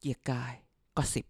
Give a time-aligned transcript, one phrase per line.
[0.00, 0.54] เกียร์กาย
[0.96, 1.26] ก็สิบ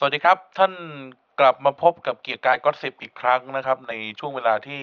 [0.00, 0.72] สวัสดีครับท่าน
[1.40, 4.82] กลับมาพบกับเกียร์กายก็สิบอีกครั้งนะครับ ในช่วงเวลาที่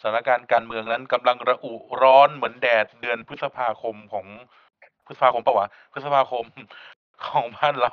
[0.00, 4.26] สถานการณ์การเมืองนั้นกำลังระอุร้อนเหมือนแดดเดือนพฤษภาคมของ
[5.06, 6.44] พฤษภาคมปะวะพฤษภาคม
[7.26, 7.92] ของบ้านเรา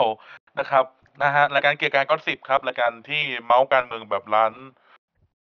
[0.60, 0.86] นะครับ
[1.24, 4.54] นะฮะรายการเกียร์กายก็สิบครับรายการที่เมาส์การเมืองแบบร้าน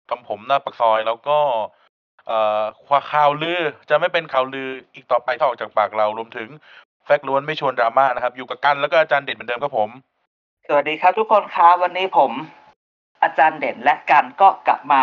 [0.08, 1.38] ทำผมหน้าปากซอยแล้วก็
[2.27, 3.60] เอ่อความข่าวลือ
[3.91, 6.48] จะไม่เป็นข่าวลืออีกต่อไปถ้าออกจากปากเรารวมถึง
[7.05, 9.91] แฟกต์ล้วนไม่ชวนดราม่านะครับ อยู่กับกันแล้วก็อาจารย์เด่นเหมือนเดิมครับผม
[10.70, 12.32] สวัสดีครับทุกคนครับวันนี้ผม
[13.22, 15.02] อาจารย์เด่นและกันก็กลับมา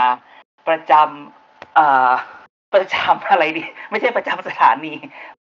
[0.68, 2.12] ประจำเอ่อ
[2.74, 4.94] ประจำอะไรดี ไม่ใช่ประจำสถานี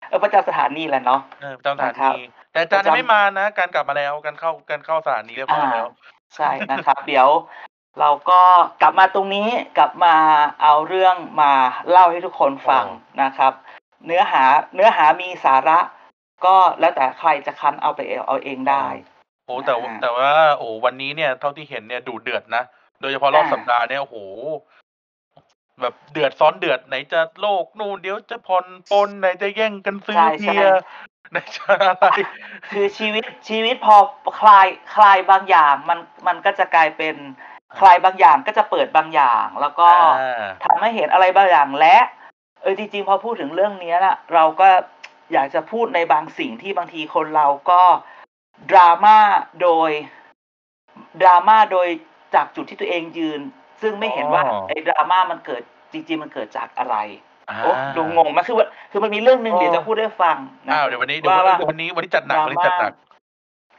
[0.07, 5.87] เออประจำสถานีแหละเนาะเออประจำสถานะครับนีแต่อาจารย์ยังไม่มานะการกลับมาแล้วการเข้าการเข้าสถานีเรียบร้อยแล้ว
[6.35, 7.27] ใช่นะครับ เดี๋ยว
[7.99, 8.41] เราก็
[8.81, 9.47] กลับมาตรงนี้
[9.77, 10.15] กลับมา
[10.61, 11.51] เอาเรื่องมา
[11.89, 12.85] เล่าให้ทุกคนฟัง
[13.21, 13.53] นะครับ
[14.05, 14.43] เนื้อหา
[14.75, 15.79] เนื้อหามีสาระ
[16.45, 18.85] ก็แล้วแต่ใครจะคันเอาไปเอาเองได้
[19.45, 22.63] โอ้แต่ว่าอ่าแต่ว่า โอ้วันนี้เนี่ยเท่าที่เห็นเนี่ยดูเดือดนะ
[23.01, 24.17] โดยเฉพาะรอบอ่าสัปดาห์เนี่ยโอ้โห
[25.81, 30.79] แบบเดือดซ้อนเดือดไหนจะโลกนู่นเดี๋ยวจะผ่อนปลนไหนจะแย่งกันซื้อใช่เบีใช่ยร์
[31.31, 32.05] ไหนจะอะไร
[32.71, 33.95] คือชีวิตชีวิตพอ
[34.39, 37.15] คลายคลายบางอย่าง มันมันก็จะกลายเป็น
[37.79, 41.97] คลายบางอย่างก็จะเปิดบางอย่าง แล้วก็อ่าทำให้เห็นอะไรบางอย่างและ
[42.61, 44.69] เออจริงๆพอพูดถึงเรื่องเนี้ยนะเราก็
[45.33, 47.81] อยากจะพูดในบางสิ่งที่บางทีคนเราก็
[48.71, 49.17] ดราม่า
[49.61, 49.91] โดย
[51.21, 51.87] ดราม่าโดย
[52.35, 53.41] จากจุดที่ตัวเองยืน
[53.81, 55.61] ซึ่งไม่เห็นว่าอ๋อไอ้ดราม่ามันเกิด
[55.93, 56.95] จริงๆมันเกิดจากอะไร
[57.49, 60.37] อ่าโอ้ดูงงมากคือว่าคือมันมีเรื่องหนึ่งอ๋อเดี๋ยวจะพูดให้ฟัง
[60.67, 62.93] นะอ้าวเดี๋ยววันนี้เดี๋ยวว่าวันว่านี้วันนี้วันนี้จัดหนักวันนี้จัดหนัก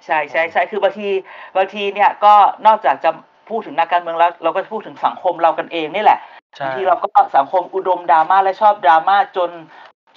[0.04, 1.08] ใช่ใช่ใช่คือบางที
[1.56, 2.34] บางทีเนี่ยก็
[2.66, 3.10] นอกจากจะ
[3.48, 6.18] พูดถึงนักการเมืองแล้ว เราก็จะพูดถึงสังคมเรากันเองนี่แหละ
[6.56, 9.50] ใช่บางทีเราก็สังคมอุดมดราม่าและชอบดราม่าจน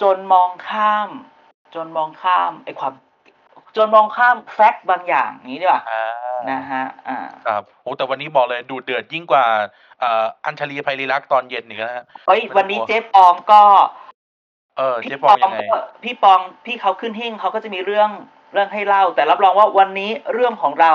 [0.02, 1.08] จนมองข้าม
[1.74, 2.92] จนมองข้ามไอ้ความ
[3.78, 6.04] จนมองข้ามแฟกต์บางอย่างอย่างนี้ดีกว่าอ่า
[6.50, 9.44] นะฮะอ่าครับโอ้แต่วันนี้บอกเลยดูเดือดยิ่งกว่า
[10.00, 13.62] เอ่ออัญชลีไพรีรักษ์ตอนเย็นอีกนะฮะเฮ้ยไม่ต้องวันนี้กลัวเจ๊ปองก็
[14.76, 18.10] เออพี่เจ๊ปปอองงยังไงก็พี่ปองพี่เขาขึ้นหิ้งเขาก็จะมีเรื่อง
[18.52, 20.92] เรื่องให้เล่า แต่รับรองว่าวันนี้เรื่องของเรา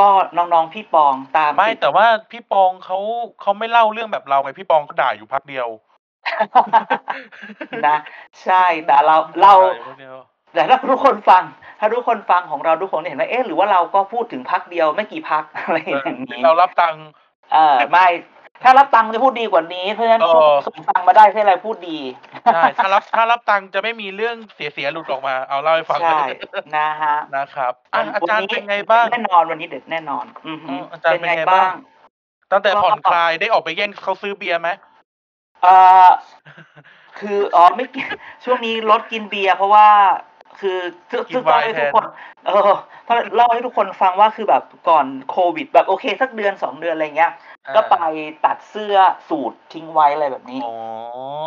[0.00, 2.98] ก็น้องๆพี่ปองตามไม่ติดแต่ว่าพี่ปองเขา
[3.40, 5.68] เขาไม่เล่าเรื่องแบบเราไงพี่ปองเขาด่าอยู่พักเดียว
[7.88, 7.98] นะ
[8.42, 9.52] ใช่แต่เราเรา
[10.56, 11.44] ด่อยู่พักเดียวแต่ถ้าทุกคนฟัง
[11.80, 17.06] ถ้าทุกคนฟังของเราทุกคนเห็นว่าเอ๊ะหรือว่าเราก็พูดถึงพักเดียวไม่กี่พักอะไรอย่างนี้เรารับตังค์
[17.52, 18.06] เออไม่
[18.62, 21.98] ถ้ารับตังค์จะพูดดีกว่านี้ เพราะฉะนั้นเออส่งตังค์มาได้ให้อะไรพูดดี
[22.54, 26.22] ใช่ถ้ารับถ้ารับตังค์จะไม่มีเรื่องเสียๆหลุดออกมาเอาเล่าให้ฟังใช่
[26.76, 31.72] นะฮะนะครับอะอาวันจารย์นี้เป็นไงบ้างแน่นอนวันนี้เด็ดแน่นอนอือหือเอออาจารย์เป็นไงบ้าง
[32.52, 34.68] ตั้งแต่ผ่อนคลายได้ออกไปแย่งเขาซื้อเบียร์ไหม
[35.62, 35.74] เอ่
[36.06, 36.08] อ
[37.18, 38.06] คืออ๋อไม่กิน
[38.44, 39.88] ช่วงนี้ลดกินเบียร์เพราะว่า
[40.60, 40.78] คือ
[41.10, 42.06] ซึ่งกินซึ่งต้องให้ไวน์แทนทุกคน
[42.46, 42.70] เออ
[43.06, 47.32] ถ้าเล่าให้ทุกคนฟังว่าคือแบบก่อนโควิด แบบโอเค สักเดือนสองเดือนอะไรเงี้ย
[47.74, 47.96] ก็ไป
[48.44, 48.96] ตัดเสื้อ
[49.28, 50.74] สูตรทิ้งไว้อะไรแบบนี้อ๋อ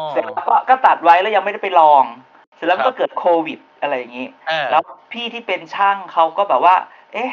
[0.10, 2.04] เสร็จแล้วก็ก็ตัดไว้แล้วยังไม่ได้ไปลอง
[2.56, 6.76] เสร็จแล้วมันครัก็บเกิดโควิดอะไรอย่างนี้อ่าแล้วพี่ที่เป็นช่างเขาก็แบบว่า
[7.14, 7.32] เอ๊ะ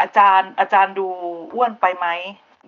[0.00, 1.06] อาจารย์อาจารย์ดู
[1.54, 2.06] อ้วนไปไหม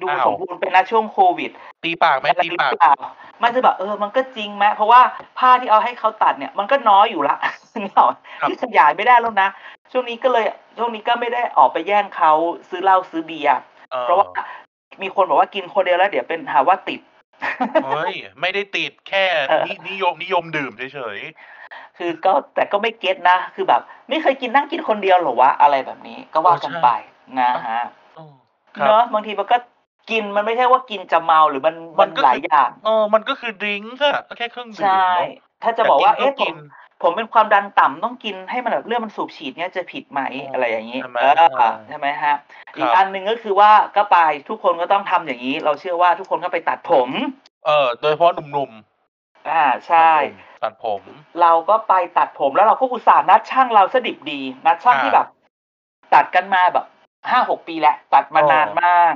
[0.00, 1.50] ดูอ้าวสมบูรณ์ไปนะช่วงโควิด
[1.84, 2.94] ตีปากไหมอะไรตีหรือปากเปล่า
[3.42, 5.00] มันจะแบบเออมันก็จริงไหมเพราะว่า
[5.38, 7.36] ผ้าที่เอาให้เขาตัดเนี่ย มันก็น้อยอยู่ละ
[7.76, 8.08] นี่หรอ
[8.40, 9.48] ครับที่ขยายไม่ได้แล้วนะ
[9.92, 10.44] ช่วงนี้ก็เลย
[10.78, 12.32] ช่วงนี้ก็ไม่ได้ออกไปแย่งเขา
[12.68, 13.58] ซื้อเหล้าซื้อเบียร์
[13.94, 14.26] ออเพราะว่า
[15.02, 17.00] มีคนบอกว่ากินคนเดียวแล้วเดี๋ยวเป็นหาว่าติด
[17.84, 21.18] เฮ้ยไม่ได้ติดแค่เออนินิยมนิยมดื่มเฉย
[21.98, 26.88] คือก็แต่ก็ไม่เก็ตนะ คือแบบ ไม่เคยกินนั่งกินคนเดียวเหรอวะอะไรแบบนี้ ก็ว่ากันไป
[27.40, 28.34] นะฮะๆอืม
[28.76, 29.56] ครับเนอะบางทีมันก็
[30.10, 35.28] กินมันไม่ใช่ว่ากินจะเมาหรือมันมัมันนก็หลายคืออย่างเออมันก็คือดริงก์อะแค่เครื่องดื่มใช่เนอะ
[35.62, 36.56] ถ้าจะบอกว่าแต่เอ๊ะกิผนม
[37.02, 42.34] ผมเป็นความดันต่ำต้องกินให้มันแบบเลือดมันสูบฉีดเนี่ยจะผิดไหมอ๋อออะไรอย่างนี้ใช่ไหมเอออ่าใช่ไหมฮะ
[42.76, 44.18] อีคกรับอันหนึ่งก็คือว่าก็ไป
[44.48, 47.08] ทุกคนก็ต้องทำอย่างนี้ เราเชื่อว่าทุกคนก็ไปตัดผม
[47.66, 48.72] เออโดยเฉพาะหนุ่ม
[49.50, 50.12] อ่าๆใช่
[50.62, 51.02] ตัดผม
[51.40, 55.26] เราก็ไปตัดผมแล้วเราก็อุตส่าห์นัดช่างเราสดิบดีนัดช่างอ่าที่แบบ
[56.14, 56.86] ตัดกันมาแบบ
[57.30, 59.14] ห้าหกปีแล้วตัดมาอ๋อนานมาก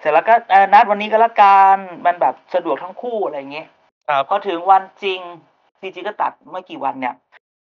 [0.00, 3.68] เสร็จแล้วก็เออนัดวันนี้ก็แล้วกันมันแบบสะดวกทั้งคู่อะไรอย่างเงี้ย
[4.08, 5.20] ครับพอถึงวันจริง
[5.80, 7.14] จริงๆก็ตัดเมื่อกี่วันเนี่ย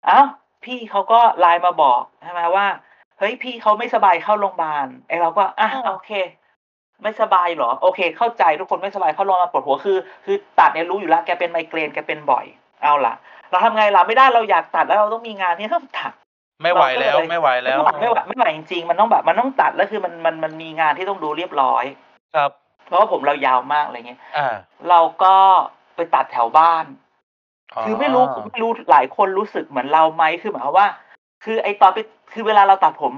[0.07, 0.21] เอ้า
[0.65, 2.67] พี่เขาก็ไลน์มาบอกใช่ไหมว่า
[3.19, 6.13] เฮ้ยพี่เขาไม่สบายเข้าโรงพยาบาลไอเราก็อะอ้อโอเค
[7.03, 12.45] ไม่สบายเหรอ โอเค เข้าใจทุกคนไม่สบายเข้าโรงพยาบาลปวดหัวคือ คือตัดเนี่ยรู้อยู่แล้วแกเป็นไมเกรนแกเป็นบ่อย
[12.83, 13.15] เอาล่ะ
[13.51, 16.13] เราทำไงล่ะไม่ได้เราอยากตัดแล้วเราต้องมีงานที่ต้องตัด
[16.63, 21.85] ไม่ไหวแล้วเราก็เลยไม่ไหวแล้วไม่ไหวไม่ไหวจริงๆมันต้องแบบมันต้องตัดแล้วคือมันมันมันมีงานที่ต้องดูเรียบร้อย
[22.37, 22.51] ครับ
[22.87, 24.55] เพราะว่าผมเรายาวมากอะไรเงี้ยอ่า
[24.89, 25.35] เราก็
[25.97, 26.85] ไปตัดแถวบ้าน
[27.83, 30.89] คือไม่รู้ไม่รู้หลายคนรู้สึกเหมือนเราไหมคือหมายความว่า
[31.45, 31.99] คือไอตอนไป
[32.33, 33.13] คือเวลาเราตัดผม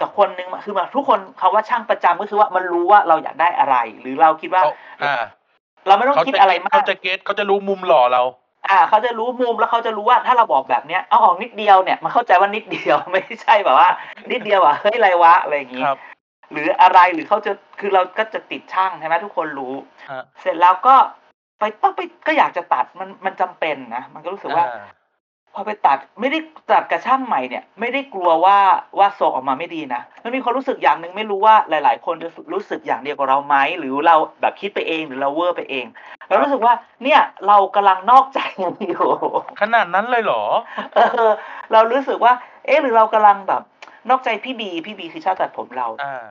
[0.00, 4.72] กับคนนึงอะคือแบบทุกคนคาว่าช่างประจำก็คือว่ามันรู้ว่าเราอยากได้อะไร หรือเราคิดว่าเขา
[5.02, 5.14] อ่า
[5.86, 8.22] เราไม่ต้องเขาคิดจะอะไรมาเขากจะเก็ตเขาจะรู้มุมหล่อเรา
[8.68, 13.88] อ่า เขาจะรู้มุมแล้วเขาจะรู้ว่าถ้าเราบอกแบบเนี้ยเอาออกนิดเดียวเนี่ยมันเข้าใจว่านิดเดียวไม่ใช่แบบว่า
[14.30, 15.98] นิดเดียวอะเฮ้ยอะไรวะอะไรอย่างงี้ครับ
[16.52, 19.74] หรืออะไรหรือเขาจะคือเราก็จะติดช่างใช่ไหมทุกคนรู้
[20.10, 20.94] ฮะเสร็จแล้วก็
[21.58, 24.86] ไปต้องไปก็อยากจะตัดมันมันจำเป็นนะมันก็รู้สึกว่าอ่า
[25.54, 26.38] พอไปตัดไม่ได้
[26.72, 28.58] ตัดกับช่างใหม่เนี่ย ไม่ได้กลัวว่า
[28.98, 35.86] ว่าทรงออกมาไม่ดีนะมันมีความรู้สึกอย่างหนึ่งไม่รู้ว่าหลาย ๆ คนจะรู้สึกอย่างเดียวกับเราไหมหรือเราแบบคิดไปเองหรือเราเวอร์ไปเอง
[36.28, 38.40] เรารู้สึกว่า เนี่ยเรากำลังนอกใจ
[38.88, 39.08] อยู่
[39.60, 40.42] ขนาดนั้นเลยเหรอ
[40.94, 41.28] เออ
[41.72, 42.32] เรารู้สึกว่า
[42.66, 43.62] เอ๊ะหรือเรากำลังแบบ
[44.10, 46.24] นอกใจพี่บีพี่บีคือชาติตัดผมเราอ่า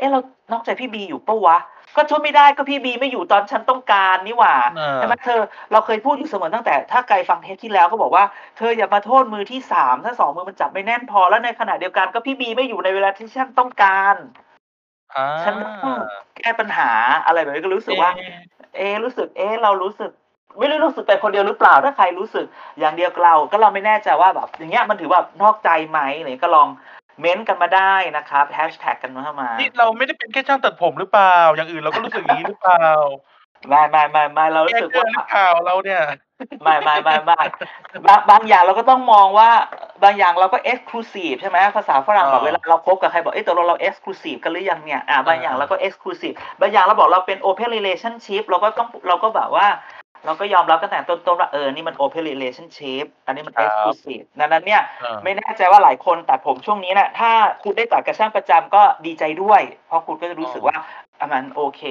[0.00, 0.20] เอ๊ะเรา
[0.52, 1.58] นอกใจพี่บีอยู่ปะวะ
[1.96, 5.40] ก็ช่วยไม่ได้ก็พี่บีไม่อยู่ตอนฉันต้องการนี่หว่าเออใช่ไหมเธอ
[5.72, 8.24] เราเคยพูดอยู่เสมอตั้งแต่ถ้าไกลฟังเทปที่แล้วก็บอกว่า
[8.56, 14.16] เธออย่ามาโทษมือที่สามถ้าสองมือมันจับไม่แน่นพอแล้วในขณะเดียวกันก็พี่บีไม่อยู่ในเวลาที่ฉันต้องการ
[15.14, 15.74] อ่าฉันต้อง
[16.36, 16.90] แก้ปัญหา
[17.26, 18.32] อะไรแบบนี้ก็รู้สึกว่า เอ๊ะ
[18.76, 20.10] เอ๊ะรู้สึก เอ๊ะเรารู้สึก
[20.58, 22.46] ไม่รู้รู้สึกไปคนเดียวหรือเปล่าถ้าใครรู้สึก
[22.78, 26.68] อย่างเดียวกับเราก็เราไม่แน่ใจว่าแบบ อย่างเงี้ยมันถือว่านอกใจไหมอะไรก็ลอง
[27.20, 32.84] เม้นต์กันมาได้นะครับแฮชแท็กกันมาเข้ามา นี่เราไม่ได้เป็นแค่ช่างตัดผมหรือเปล่า อย่างอื่นเราก็รู้สึกอย่างนี้หรือเปล่า
[33.68, 36.02] ไม่ไม่ไม่ไม่เรารู้แก้สึกเกิว่านหรือเปล่าเราเนี่ย
[36.62, 37.40] ไม่ไม่ไม่ไม่
[38.06, 39.50] บางบางอย่างเราก็ต้องมองว่า
[40.04, 49.66] บางอย่างเราก็ exclusive ใช่ไหมภาษาฝรั่งแบบอ่าเวลาเราคบกับใครบอกเอ๊ะตกลงเรา exclusive กันหรือยังเนี่ยอ่าบางอย่างอ่าเราก็ exclusiveบางอย่างเราบอกเราเป็น open relationship เราก็ต้องเราก็แบบว่า
[50.24, 57.30] เราก็ยอมรับตั้งแต่ต้นๆว่าเออ นี่มัน open relationship อันนี้มัน exclusive ดังนั้นเนี่ยเออไม่แน่ใจว่าหลายคนตัดผมช่วงนี้นะถ้า
[57.62, 60.76] คุณได้ตัดกับช่างประจำก็ดีใจด้วย เพราะคุณก็จะรู้สึกว่า
[61.18, 61.82] อะมันโอเค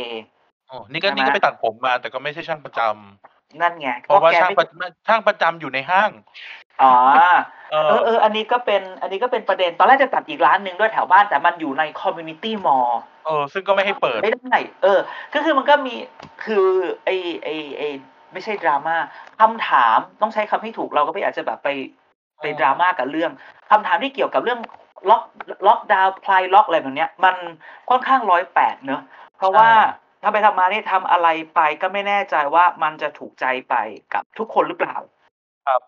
[0.69, 4.67] อ๋อนี่ก็ใช่ไหมนี่ก็ไปตัดผมมา แต่ก็ไม่ใช่ช่างประจำนั่นไง เพราะว่าแกช่างไม่ประ
[5.07, 6.11] ช่างประจำอยู่ในห้าง
[6.81, 6.93] อ๋อ
[7.71, 12.89] เอเอออเอออันนี้ก็เป็น อันนี้ก็เป็นประเด็น ตอนแรกจะตัดอีกร้านหนึ่งด้วยแถวบ้าน แต่มันอยู่ใน community mall
[13.25, 14.99] เออ ซึ่งก็ไม่ให้เปิด ไม่ได้ เออ
[15.33, 15.95] ก็คือมันก็มี
[16.45, 16.65] คือ
[17.05, 17.09] ไอ
[17.43, 17.83] ไอไอ
[18.33, 18.95] ไม่ใช่ดราม่า
[19.41, 21.69] คำถามต้องใช้คำให้ถูกเราก็ไม่อยากจะแบบไป
[22.41, 23.31] ไปอืมดราม่ากับเรื่อง
[23.71, 24.59] คำถามที่เกี่ยวกับเรื่อง
[25.09, 25.23] ล็อก
[25.67, 27.35] ล็อกดาวน์พลายล็อกอะไรแบบเนี้ย มัน
[27.89, 29.01] ค่อนข้างร้อยแปดเนอะ
[29.37, 29.69] เพราะว่า
[30.21, 33.75] ถ้าไปทำมานี่ทำอะไรไปก็ไม่แน่ใจว่ามันจะถูกใจไป
[34.13, 34.97] กับทุกคนหรือเปล่า
[35.67, 35.81] ครับ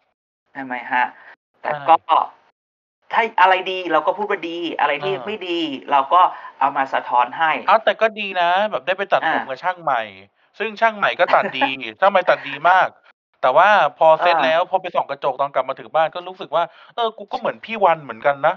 [0.52, 1.06] ใช่ไหมฮะ
[1.62, 1.98] แต่ใช่ก็
[3.14, 5.60] ถ้าอะไรดีเราก็พูดว่าดี อะไรที่อ่าไม่ดี
[5.92, 6.22] เราก็
[6.60, 10.02] เอามาสะท้อนให้เอาแต่ก็ดีนะ แบบได้ไปตัดผมอ่ากับช่างใหม่
[10.60, 11.70] ซึ่งช่างใหม่ก็ตัดดี
[12.00, 12.88] ช่างใหม่ตัดดีมาก
[13.42, 16.64] แต่ว่าพอเสร็จอ่าแล้วพอไปส่องกระจกตอนกลับมาถึงบ้านก็รู้สึกว่า
[16.96, 18.56] เออ กูก็เหมือนพี่วันเหมือนกันนะ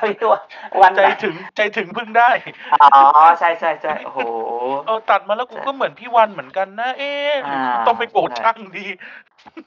[0.00, 0.42] ไม่รู้ว่า
[0.80, 2.30] วันใจไหนถึงใจถึงพึ่งได้
[2.82, 3.00] อ๋อ
[3.38, 4.20] ใช่ใช่ใช่โอ้โห
[4.86, 8.86] เออตัดมาแล้วกูก็เหมือนพี่วันเหมือนกันนะ เอ๊ะหรืออ่าต้องไปโกรธใช่ช่างดี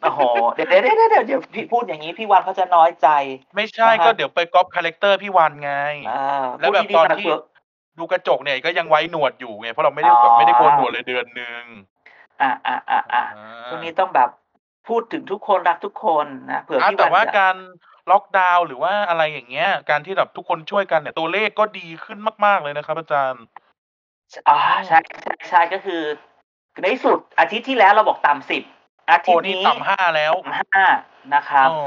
[0.01, 0.21] โอ้โห
[0.53, 3.07] เดี๋ยวเดี๋ยวเดี๋ยวเดี๋ยวเดี๋ยวพี่พูดอย่างนี้พี่วันเขาจะน้อยใจ
[3.55, 5.73] ไม่ใช่นะฮะก็เดี๋ยวไปก๊อป character พี่วันไง
[6.09, 7.39] อ่าแล้วแบบพูดดีๆตอนหยที่เผื่อ
[7.97, 11.63] ดูกระจกเนี่ยก็ยังไว้หนวดอยู่ไงเพราะเราไม่ได้อ๋อแบบไม่ได้โกนหนวดเลยเดือนหนึ่ง
[12.41, 14.29] อ่าอ่าอ่าอ่าอ่าช่วงนี้ต้องแบบ
[14.87, 17.55] พูดถึงทุกคนรักทุกคนนะเผื่ออะพี่แต่วันว่าจะการ
[18.11, 23.43] ล็อกดาวน์หรือว่าอะไรอย่างเงี้ย การที่แบบทุกคนช่วยกันเนี่ยตัวเลขก็ดีขึ้นมาก ๆเลยนะครับ อาจารย์
[24.49, 26.01] อ่าใช่ใช่ใช่ก็คือ
[26.81, 28.63] ในที่สุดอาทิตย์ที่แล้วเราบอกต่ำสิบ
[29.09, 30.83] อาทิโอ้ตย์นี่นี้ต่ำห้าแล้วต่ำห้า
[31.33, 31.77] นะครับอ๋อ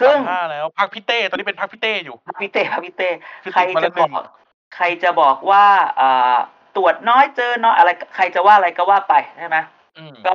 [0.00, 3.08] ซึ่งต่ำห้าแล้วพักพี่เต้ตอนนี้เป็นพักพี่เต้อยู่พี่เต้ครับพี่เต้
[3.42, 4.26] คือใครติดมาจะแล้วหนึ่บงอก
[4.74, 5.64] ใครจะบอกว่า
[6.00, 6.36] อ่า
[6.76, 9.56] ตรวจน้อยเจอน้อยอะไร ใครจะว่าอะไรก็ว่าไปใช่ไหม
[9.96, 10.34] อืมก็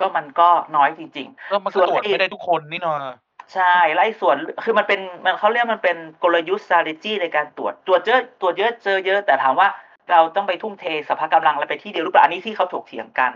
[0.00, 9.68] ก็มันก็น้อยจริงก็มันส่ก็วนตรวจไอ้ไม่ได้ทุกคนนี่นาะๆใช่แล้วไอ้ส่วนคือมันเป็นมันเขาเรียกมันเป็นกลยุทธ์ strategy ในการตรวจตรวจเยอะตรวจเยอะเจอเยอะแต่ถามว่า
[10.10, 13.30] เราต้องไปทุ่มเทสภากำลังอะไรไปที่เดียวหรือเปล่าอันนี้ที่เขาถกเถียงกัน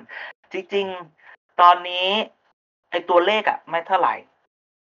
[0.53, 0.87] จริง
[1.25, 2.09] ๆ ตอนนี้
[2.91, 4.15] ไอ้ตัวเลขอะไม่เท่าไหร่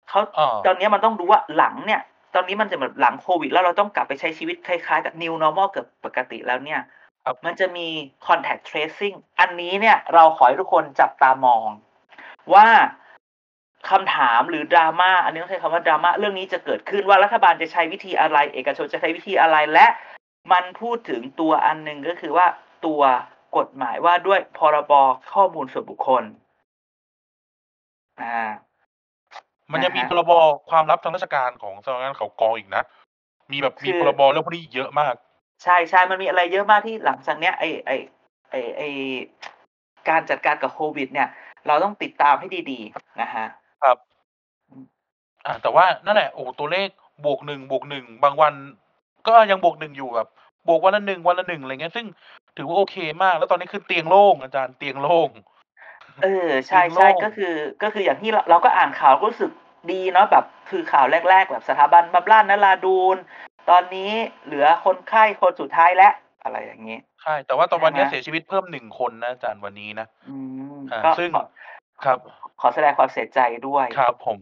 [0.09, 2.01] เขาอ๋อตอนนี้มันต้องดูว่าหลังเนี่ย
[2.35, 6.81] ตอนนี้มันจะแบบหลังโควิด แล้วเราต้องกลับไปใช้ชีวิตคล้ายๆกับ new normal เกือบปกติแล้วเนี่ย
[7.23, 7.87] ครับมันจะมี
[8.25, 11.67] contact tracing อันนี้เนี่ยเราขอให้ทุกคนจับตามอง
[12.53, 12.67] ว่า
[13.89, 19.85] คำถามหรือดราม่าอันนี้ต้องใช้คำว่าดราม่าเรื่องนี้จะเกิดขึ้นว่ารัฐบาลจะใช้วิธีอะไร เอกชนจะใช้วิธีอะไรและ
[20.51, 22.47] มันพูดถึงตัวอันหนึ่งก็คือว่า
[22.85, 23.01] ตัว
[23.57, 24.93] กฎหมายว่าด้วยพรบ
[25.33, 26.23] ข้อมูลส่วนบุคคล
[28.21, 28.37] อ่า
[29.71, 30.31] มันยังมีนะฮะพรบ
[30.69, 32.83] ความลับทางราชการของสำนักงานข่าวกรองอีกนะ
[33.51, 35.13] มีแบบมีคือพรบเรื่องพวกนี้อีกเยอะมาก
[35.63, 37.91] ใช่ใช่มันมีอะไรเยอะมากที่หลังจากเนี้ยไอไอ
[38.51, 38.81] ไอไอ
[40.09, 41.27] การจัดการกับโควิด เนี่ย
[41.67, 43.45] เราต้องติดตามให้ดีๆนะฮะ
[43.83, 43.97] ครับ
[44.69, 44.85] อืม
[45.45, 46.89] อ่าแต่ว่านั่นแหละโอ้ตัวเลข
[47.25, 48.53] บวกหนึ่งบวกหนึ่งบางวัน
[49.27, 50.29] ก็ยังบวกหนึ่งอยู่แบบ
[50.67, 52.05] บวกวันละหนึ่งวันละหนึ่งอะไรเงี้ยซึ่ง
[52.57, 55.29] ถือว่าโอเคมาก แล้วตอนนี้คือเตียงโล่งอาจารย์เตียงโล่ง
[56.23, 57.53] เออใช่จริงใช่โล่งก็คือ
[57.83, 59.51] ก็คืออย่างที่เราเราก็อ่านข่าวก็รู้สึก
[59.91, 63.17] ดีเนาะแบบคือข่าวแรก ๆ แบบสถาบันบำราศนราดูน
[63.69, 64.11] ตอนนี้
[64.45, 70.35] เหลือคนไข้คนสุดท้ายแล้วอะไรอย่างนี้ใช่ แต่ว่าตอนวันนี้ใช่ไหมเสียชีวิตเพิ่มหนึ่งคนนะอาจารย์วันนี้นะอื
[70.75, 71.43] มอ่าก็ซึ่งขอ
[72.05, 72.17] ครับ
[72.61, 74.39] ขอแสดงความเสียใจด้วยครับผม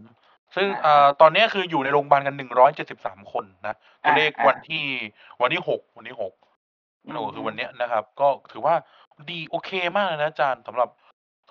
[0.55, 4.83] ซึ่งอ่าเอ่อตอนนี้คืออยู่ในโรงพยาบาลกันหนึ่งร้อยเจ็ดสิบสามคนนะตัวอ่าเลขอ่าวันที่
[5.41, 6.33] วันที่หกวันที่หก
[7.05, 8.75] อืโอ้มคือวันเนี้ยนะครับ ก็ถือว่า
[9.29, 10.89] ดีโอเคมากเลยนะอาจารย์สำหรับ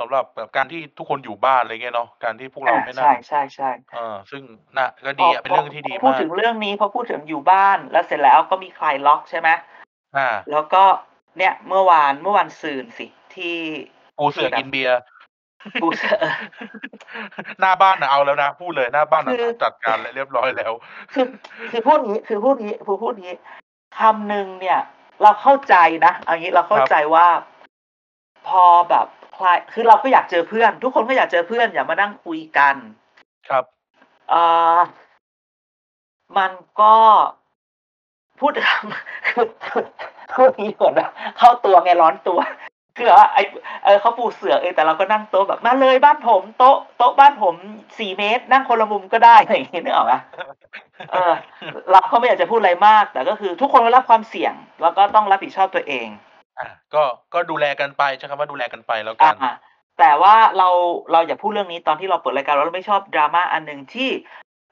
[0.02, 4.42] สำหรับแบบการที่ทุกคนอยู่บ้านอะไรเงี้ยเนาะการที่พวกเราอ่าไม่นั่ใช่งใช่ใช่เออซึ่ง
[4.78, 9.49] น่ะก็พดีออะเป็นพอเรื่องที่พดีอพูดมากถึงเรื่องนี้พอพูดถึงอยู่บ้านแล้วเสร็จแล้วก็มีคลายล็อกใช่ไหม
[10.16, 10.82] อ่า แล้วก็
[11.38, 13.56] เนี่ยเมื่อวานเมื่อวันซืนสิที่
[14.18, 15.00] ปูเสือที่แบบกินเบียร์
[15.82, 16.18] ปูเสือ
[17.61, 20.73] หน้าบ้านนะเอาแล้วนะพูดเลยหน้าบ้านนะคือจัดการเลยเรียบร้อยแล้ว
[21.12, 21.26] คือ
[21.71, 23.37] คือพูดงี้คือพูดงี้พูดพูดงี้
[23.99, 24.80] คำหนึ่งเนี่ย
[25.23, 27.26] เราเข้าใจนะเอางี้เราเข้าครับใจว่า
[28.49, 32.77] พอแบบค ลายคือเราก็อยากเจอเพื่อน ทุกคนก็อยากเจอเพื่อน อย่ามานั่งคุยกัน
[33.49, 33.65] ครับ
[34.31, 34.43] เอ่
[34.77, 34.79] อ
[36.39, 36.97] มันก็
[38.39, 38.53] พูด
[39.29, 39.85] คือคือ
[40.35, 41.09] พูดนี้ก่อนนะ
[41.39, 42.41] เข้าตัวไงร้อนตัว
[42.99, 43.39] คือว่าไอ
[43.85, 47.55] เออเขาปูเสือเออแต่เราก็นั่งโต๊ะแบบมาเลยบ้านผมโต๊ะโต๊ะบ้านผม
[47.99, 50.15] สี่เมตร นั่งคนละมุมก็ได้อะไรอย่างเงี้ยนึกออกไหม
[51.13, 51.33] เออ
[51.91, 56.07] เราก็ไม่อยากจะพูดอะไรมาก แต่ก็คือทุกคนก็รับความเสี่ยง แล้วก็ต้องรับผิดชอบตัวเอง
[56.59, 57.02] อ่าก็
[57.35, 59.54] ก็ดูแลกันไปใช่คำว่าดูแลกันไปแล้วอ่ากัน
[59.99, 60.68] แต่ว่าเรา
[61.12, 64.11] เราอย่าพูดเรื่องนี้ตอนที่เราเปิดรายการเราไม่ชอบดราม่าอันหนึ่งที่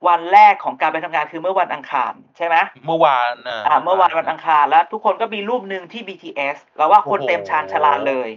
[0.09, 2.57] วันแรกของการไปทำงานคือเมื่อวันอังคารใช่ไหม
[2.87, 8.29] เมื่อวานอ่าอ่าเมื่อวานวันอังคารแล้วทุกคนก็มีรูปหนึ่งที่ BTS แล้วว่าคนโอ้โหเต็มชานชาลาเลย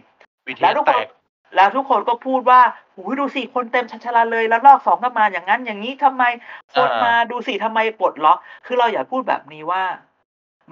[0.47, 1.07] วิธีแล้วทุกแตคนก
[1.55, 2.61] แล้วทุกคนก็พูดว่า
[2.93, 6.23] หูยดูสิคนเต็มชานชาลาเลย แล้วรอบสองก็มาอย่างนั้นอย่างนี้ทำไม
[6.75, 9.83] คนอ่ามมาดูสิทำไมปลดล็อก คือเราอย่าพูดแบบนี้ว่า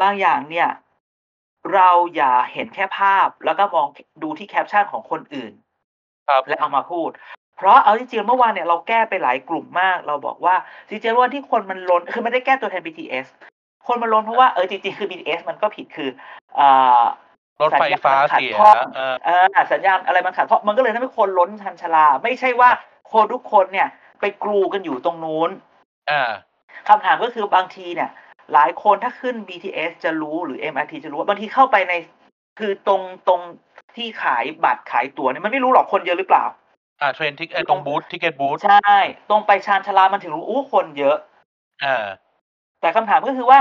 [0.02, 0.68] บางอย่างเนี่ย
[1.74, 3.88] เราอย่าเห็นแค่ภาพ แล้วก็มอง
[4.24, 5.54] ดูที่แคปชั่นของคนอื่น
[6.30, 7.10] ครับและเอามาพูด
[7.58, 10.56] เพราะเอาจริงๆเมื่อวานเนี่ยเราแก้ไปหลายกลุ่มมาก เราบอกว่า
[10.90, 13.28] จริงๆวันที่คนมันล้นคือไม่ได้แก้ตัวแทน BTS
[13.88, 16.10] คนมันล้นเพราะว่าเออจริงๆคือ BTS มันก็ผิดคือ
[16.56, 16.68] เอ่
[17.00, 17.02] อ
[17.62, 22.70] รถไฟฟ้าเสียสัญญาณมันขัดข้องเออเออสัญญาณอะไรมันขาดเพราะมันก็เลยทำให้คนล้นชันชาลา ไม่ใช่ว่า
[23.12, 23.88] คนทุกคนเนี่ย
[24.20, 25.50] ไปกรูกันอยู่ตรงนู้น
[26.10, 26.32] อ่า
[26.88, 28.10] คำถามก็คือบางทีเนี่ย
[28.54, 31.94] หลายคนถ้าขึ้น BTS จะรู้หรือ MRT จะรู้ว่าบางทีเข้าไปใน
[32.60, 33.42] คือตรงตรง
[33.96, 36.46] ที่ขายบัตรขายตั๋วเนี่ยมันไม่รู้หรอกคนเยอะหรือเปล่า
[37.02, 38.98] อ่าเทรนทิกไอ้ตรงบูธทิเก็ตบูธใช่
[39.30, 41.18] ตรงไปชานชาลามันถึงรู้อู้คนเยอะ
[41.84, 42.06] อ่า
[42.82, 43.60] แต่คำถามก็คือว่า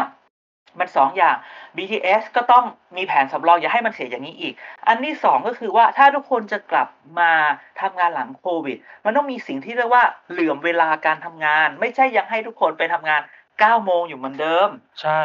[0.78, 1.37] มันสองอย่าง
[1.76, 2.64] BTS ก็ต้อง
[2.97, 4.54] มีแผนสำรองอย่าให้มันเสียอย่างนี้อีก
[4.87, 7.32] อันที่สองก็คือว่าถ้าทุกคนจะกลับมา
[7.80, 13.20] ทำงานหลังโควิด มันต้องมีสิ่งที่เรียกว่าเหลื่อมเวลาการทำงาน ไม่ใช่ยังให้ทุกคนไปทำงาน
[13.59, 14.69] 9โมงอยู่เหมือนเดิม
[15.02, 15.23] ใช่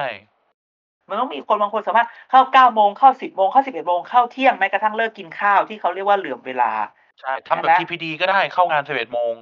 [1.10, 6.72] มันต้องมีคนบางคนสามารถเข้า9โมงเข้า10โมงเข้า11โมงเข้าเที่ยงแม้กระทั่งเลิกกินข้าวที่เขาเรียกว่าเหลื่อมเวลา
[7.20, 9.36] ใช่ทำแบบใช่ไหม TPD ก็ได้เข้างานสิบเอ็ดโมง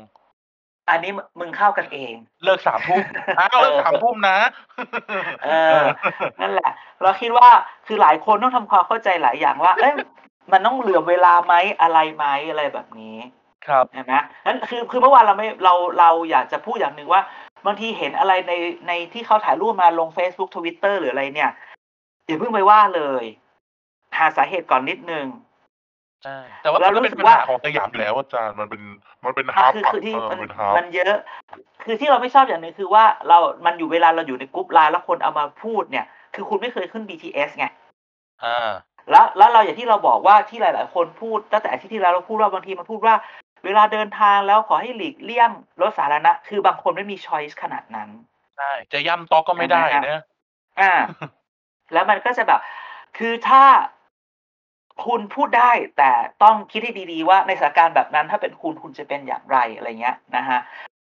[0.90, 2.14] อันนี้มึงเข้ากันเอง
[2.44, 3.02] เลิกสามทุ่ม
[3.40, 4.38] อ้าวเลิกสามทุ่มนะ
[5.44, 5.50] เอ
[5.80, 5.84] อ
[6.42, 6.72] นั่นแหละ
[7.02, 7.50] เราคิดว่า
[7.88, 9.94] คือหลายคนต้องทำความเข้าใจหลายอย่างว่า เอ้ย
[10.52, 13.18] มันต้องเหลือเวลาไหมอะไรไหมอะไรแบบนี้
[13.68, 14.14] ครับเห็นไหม
[14.46, 17.22] นั้นคือคือเมื่อวานเราไม่เราเราอยากจะพูดอย่างหนึ่งว่า
[17.66, 18.54] บางทีเห็นอะไรใน
[18.88, 21.52] ในที่เขาถ่ายรูปมาลง Facebook Twitter หรืออะไรเนี่ย
[22.26, 23.24] อย่าเพิ่งไปว่าเลย
[24.18, 25.26] หาสาเหตุก่อนนิดนึง
[26.24, 28.82] ใช่แต่ว่าแล้วมันก็เป็นรู้สึปักญว่าหาของสยามอยู่แล้วอาจารย์มันเป็น
[29.26, 31.16] มันเป็นอะฮาร์ปคือคือที่เออมันเป็นฮาร์ปมันเยอะ
[31.84, 36.06] คือที่เราไม่ชอบอย่างหนึ่งคือว่าเรา มันอยู่เวลาเราอยู่ในกรุ๊ปไลน์แล้วคนเอามาพูดเนี่ย
[36.36, 37.66] คือคุณไม่เคยขึ้น BTS ไง
[38.44, 38.72] อ่า
[39.12, 43.16] แล้วแล้วเราอย่างที่เราบอกว่าที่หลาย ๆ คนพูดตั้งแต่อาทิตย์ที่แล้วเราพูดว่าบางทีมันพูดว่า
[43.66, 45.52] เวลาเดินทางแล้วขอให้หลีกเลี่ยง
[45.82, 48.10] รถสาธารณะ คือบางคนไม่มี choice ขนาดนั้น
[48.58, 50.24] ใช่จะย่ำต๊อกก็ไม่ได้ใช่ไหมนะ
[50.80, 50.94] อ่า
[51.94, 52.60] แล้วมันก็จะแบบ
[53.18, 53.64] คือถ้า
[55.06, 56.12] คุณพูดได้ แต่
[56.44, 60.60] ต้องคิดให้ดีๆว่าในสถานการณ์แบบนั้นถ้าเป็นคุณคุณจะเป็นอย่างไรอะไรเงี้ยนะฮะ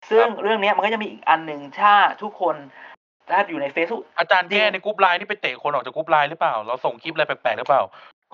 [0.10, 2.56] ซึ่งเรื่องเนี้ยมันก็จะมีอีกอันหนึ่งถ้าทุกคน
[3.30, 7.84] ถ้าอยู่ใน Facebook อาจารย์แก้ในกรุ๊ปไลน์นี่ไปเตะคนออกจากกรุ๊ปไลน์หรือเปล่า เราส่งคลิปอะไรแปลกๆหรือเปล่า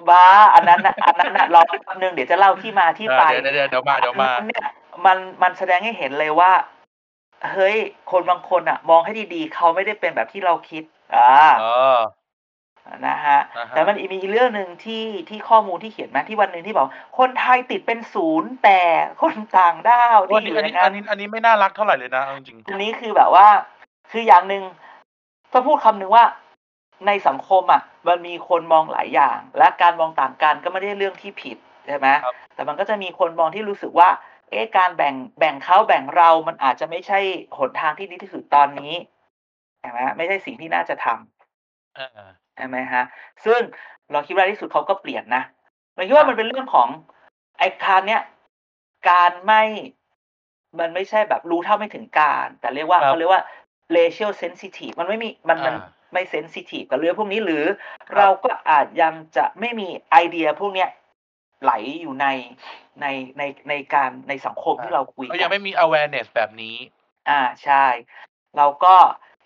[0.09, 4.67] บ้าอันนั้นน่ะอันนั้นน่ะรอแป๊บนึงเดี๋ยวจะเล่าที่มาที่ไปเดี๋ยวเดี๋ยวเดี๋ยวมาเดี๋ยวมาอันนั้นเนี่ย
[5.05, 6.51] มันมันแสดงให้เห็นเลยว่า
[7.51, 7.77] เฮ้ย
[8.11, 10.83] คนบางคนอะ มองให้ดีๆ เขาไม่ได้เป็นแบบที่เราคิด
[11.15, 11.97] อ่าเออ
[12.83, 16.87] เอนะฮะอ่าฮะแต่มันมีเรื่องหนึ่งที่ที่ข้อมูลที่เขียนมาที่วันหนึ่งที่บอก
[17.19, 18.81] คนไทยติดเป็นศูนย์แต่
[19.21, 23.47] คนต่างด้าวอันที่นี้อยู่อันในนี้นั้อันนนี้อันนี้ไม่น่ารักเท่าไหร่เลยนะเอาจริงอันนี้คือแบบว่า
[24.11, 24.63] คืออย่างหนึ่ง
[25.53, 26.25] ต้องพูดคำหนึ่งว่า
[27.05, 34.09] ในสังคมอะมันมีคนมองหลายอย่าง และการมองต่างกันก็ไม่ได้เรื่องที่ผิดใช่ไหมครับแต่มันก็จะมีคนมองที่รู้สึกว่า
[34.49, 37.19] เอ๊ะการแบ่งแบ่งเขาแบ่งเรามันอาจจะไม่ใช่
[37.57, 38.93] หนทางที่ดีที่สุดตอนนี้
[39.79, 42.19] ใช่ไหมไม่ใช่สิ่งที่น่าจะทำเออ
[42.55, 43.03] ใช่ไหมฮะ
[43.45, 43.59] ซึ่ง
[44.11, 45.43] เราคิดว่าในที่สุดเขาก็เปลี่ยนนะ
[45.95, 46.87] เราคิดว่าครับมันเป็นเรื่องของ
[47.59, 48.21] ไอ้คารเนี้ย
[49.09, 49.63] การไม่
[50.79, 53.41] มันไม่ใช่แบบรู้เท่าไม่ถึงการ แต่เรียกว่าครับเขาเรียกว่า
[53.95, 55.75] racial sensitive มันไม่มีมันมัน
[56.07, 57.63] อ่าไม่ sensitive กับเรื่องพวกนี้หรือ
[58.09, 60.89] ครับเราก็อาจยังจะไม่มีไอเดียพวกเนี้ย
[61.63, 61.71] ไหล
[62.01, 62.27] อยู่ใน
[63.01, 63.05] ใน
[63.37, 66.75] ในในการในสังคมที่เราคุยก็กัยังนไม่มี awareness แบบนี้
[67.29, 67.85] อ่าใช่
[68.57, 68.95] เราก็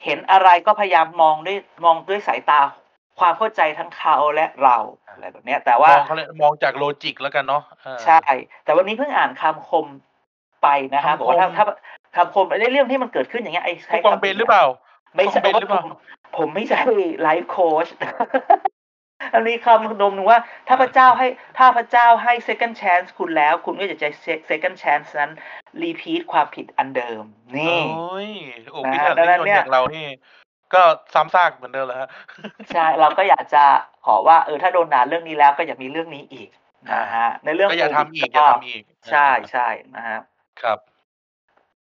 [0.05, 2.61] เห็นอะไรก็พยายามมองด้วยมองด้วยสายตา
[3.19, 4.77] ความเข้าใจทั้งเขาและเรา
[5.07, 8.19] อะไรแบบเนี้ยแต่มว่าองเขาเลยมองจากโลจิกแล้วกันเนาะเออใช่
[8.63, 9.85] แต่วันนี้เพิ่งอ่านคำคม
[10.63, 11.75] ไปนะคะบอกว่าถ้าคำคม
[12.15, 14.65] ถ้าคำคมในเรื่องที่มันเกิดขึ้นอย่างเงี้ยไอ้ผู้กองเบนหรือเปล่า
[15.15, 15.85] ไม่ใช่ผู้กองเบนหรือเปผล่าม
[16.37, 16.81] ผมไม่ใช่
[17.21, 17.87] ไลฟ์โค้ช
[19.33, 24.09] อันนี้คำดมหนึ่งว่า ถ้าพระเจ้าให้ถ้าพระเจ้าให้ second chance คุณแล้ว คุณก็จะใช้
[24.49, 25.31] second chance นั้น
[25.83, 27.23] repeat ความผิดอันเดิม
[27.57, 28.29] นี่โอ้ย
[28.71, 30.07] โอ้นะพิฮะธาดังนั้นินยนเนี่ยอย่างเรานี่
[30.73, 30.83] ก็
[31.13, 32.09] ซ้ำซากเหมือนเดิมแล้วฮะ
[32.73, 33.63] ใช่เราก็อยากจะ
[34.05, 36.49] ขอว่าเออถ้าโดนด่าเรื่องนี้แล้วก็อย่ามีเรื่องนี้อีก
[36.93, 40.19] นะฮะ ในเรื่องก็อย่าโควิดทำอีกอย่าทำอีก ใช่ใช่นะฮะ
[40.61, 40.79] ครับ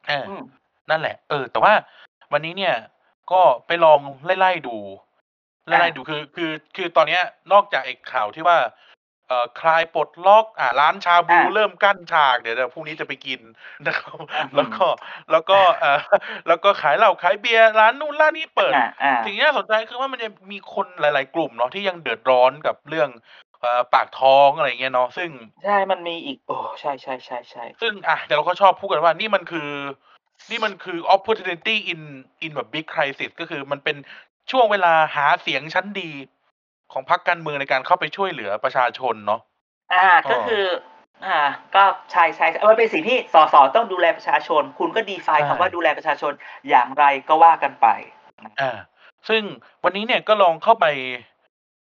[0.07, 0.43] เอออืม
[0.89, 1.73] นั่นแหละ เออ แต่ว่า
[2.31, 2.73] วันนี้เนี่ย
[3.31, 4.77] ก็ไปลองไล่ๆดู
[5.67, 8.57] ไล่อ่าๆดูคือคือคือตอนเนี้ยนอกจากไอ้ข่าวที่ว่า
[9.27, 13.39] เอ่อคลายปลดล็อกอ่าร้านชาบูอ่าเริ่มกั้นฉากเดี๋ยวเดี๋ยวพรุ่งนี้จะไปกิน
[13.87, 14.85] นะครับอืมแล้วก็
[15.31, 15.99] แล้วก็เอ่อ
[16.47, 23.09] แล้วก็ขายเหล้าขายเบียร์ร้านนู่นร้านนี้เปิดอ่าอ่าสิ่งที่น่าสนใจคือว่ามันจะมีคนหลาย ๆ กลุ่มเนาะที่ยังเดือดร้อนกับเรื่อง
[23.61, 25.29] เอ่อปากท้องอะไรเงี้ยเนาะซึ่ง
[25.65, 29.69] ใช่มันมีอีก โอ้ใช่ใช่ใช่ใช่ซึ่งอะเดี๋ยวเราก็ชอบพูดกันว่านี่มันคือ
[30.49, 32.01] นี่มันคือ opportunity in
[32.45, 33.97] in แบบ big crisis ก็คือมันเป็น
[34.51, 36.09] ช่วงเวลาหาเสียงชั้นดี
[36.93, 39.41] ของพรรคการเมืองในการเข้าไปช่วยเหลือประชาชนเนาะ
[39.93, 40.65] อ่าอ๋อก็คือ
[41.25, 41.39] อ่า
[41.75, 46.33] ก็ใช่ใช่ใช่มันเป็นสิ่งที่สสต้องดูแลประชาชน คุณก็ดีไซน์คำว่าดูแลประชาชน
[46.69, 47.87] อย่างไรก็ว่ากันไป
[48.61, 48.77] อ่า
[49.29, 49.41] ซึ่ง
[49.83, 50.85] วันนี้เนี่ยก็ลองเข้าไป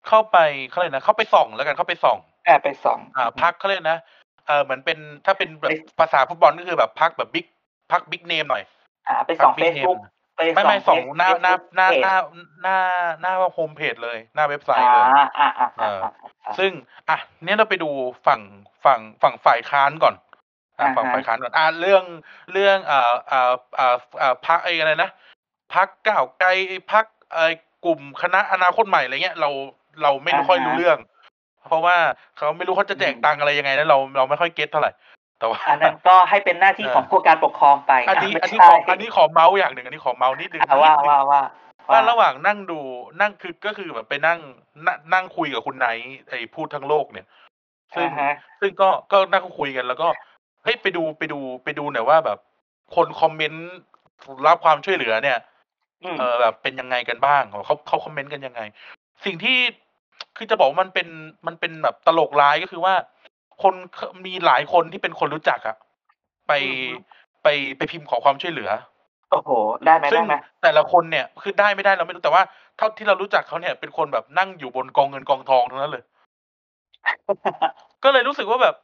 [0.08, 0.38] เข้าไป
[0.70, 3.98] เขาเลยกนะ เข้าไปส่องแล้วกันเข้าไปส่องแอบไปสอง อ่าพักเขาเรียกนะ
[4.46, 7.46] เออเหมือนเป็นถ้าเป็นแบบเอ๊ะภาษาฟุตบอลก็คือแบบพักแบบบิ๊ก
[7.92, 8.62] พักบิ๊กเนมหน่อย
[9.08, 12.16] อ่า ไปสองพัเฟกซ big บุ๊ก name ไปไม่ไม่ส่องหน้าหน้าหน้าเพจหน้า
[12.62, 12.76] หน้า
[13.20, 16.12] หน้าโฮมเพจเลย หน้าเว็บไซต์อ่าเลยอ่าอ่าอ่าเอออ่า
[16.44, 16.72] อ่าซึ่ง
[17.08, 17.90] อะเนี่ยเราไปดู
[18.26, 18.40] ฝั่ง
[18.84, 20.14] ฝั่งฝั่งฝ่ายค้านก่อน
[20.78, 22.04] อะอ่าฮะฝั่งฝ่ายค้านก่อนอะเรื่อง
[22.52, 25.10] เรื่องอ่าอ่าอ่าอ่าพรรคไอ้อะไรนะ
[25.74, 26.50] พรรคก้าวไกล
[26.92, 27.44] พรรคไอ้
[27.84, 29.50] กลุ่มคณะอนาคตใหม่อะไรเงี้ยเรา
[30.02, 30.98] เราไม่ค่อยรู้เรื่อง
[31.66, 31.96] เพราะว่า
[32.36, 34.90] เขาไม่รู้เขาจะแจกตังค์อะไรยังไงนะเราเราไม่ค่อย get เท่าไหร่
[35.38, 41.42] แต่ว่าอันนั้นก็ให้เป็นหน้าที่เออของผู้การปกครองไปอันนี้ไม่อันนี้ใช่ขออันนี้ขอเมาท์อย่างหนึ่งอันนี้ขอเมาท์นิดนึงอ่าว่านิดนึงว่าว่า
[41.90, 42.80] ว่าระหว่างนั่งดู
[43.20, 44.38] นั่งคือก็คือแบบไปนั่ง
[44.86, 47.26] นั่งนั่งคุยกับคุณไนท์ไอ้พูดทั้งโลกเนี่ย
[47.96, 50.08] ซึ่งอ่าฮะซึ่งก็ก็นั่งคุยกันแล้วก็
[50.64, 52.38] เฮ้ยไปดูไปดูไปดูหน่อยว่าแบบ
[52.96, 53.68] คนคอมเมนต์
[54.46, 55.38] รับความช่วยเหลือเนี่ย
[56.04, 58.60] อืมเออแบบเป็นยังไงกันบ้างเขาเขาคอมเมนต์กันยังไง
[59.24, 59.56] สิ่งที่
[60.36, 61.08] คือจะบอกว่ามันเป็น
[61.46, 62.94] มันเป็นแบบตลกร้ายก็คือว่า
[63.62, 63.74] คน
[64.26, 65.76] มีหลายคนที่เป็นคนรู้จักอะ
[66.48, 66.52] ไป
[67.42, 68.70] ไปไปพิมพ์ขอความช่วยเหลือ
[69.30, 69.50] โอ้โห
[69.86, 72.42] ได้ไหมซึ่ได้งไหมแต่ละคนเนี่ยคือได้ไม่ได้เราไม่รู้แต่ว่า
[72.76, 76.04] เท่าที่เรารู้จักเขาเนี่ยเป็นคนแบบนั่งอยู่บนกองเงินกองทองทั้งนั้นเลย
[78.04, 78.74] ก็เลยรู้สึกว่าแบบ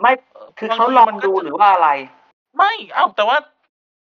[0.00, 0.12] ไม่
[0.58, 1.90] คือเขาลองดูหรือว่าอะไร
[2.56, 3.36] ไม่เอ้าแต่ว่า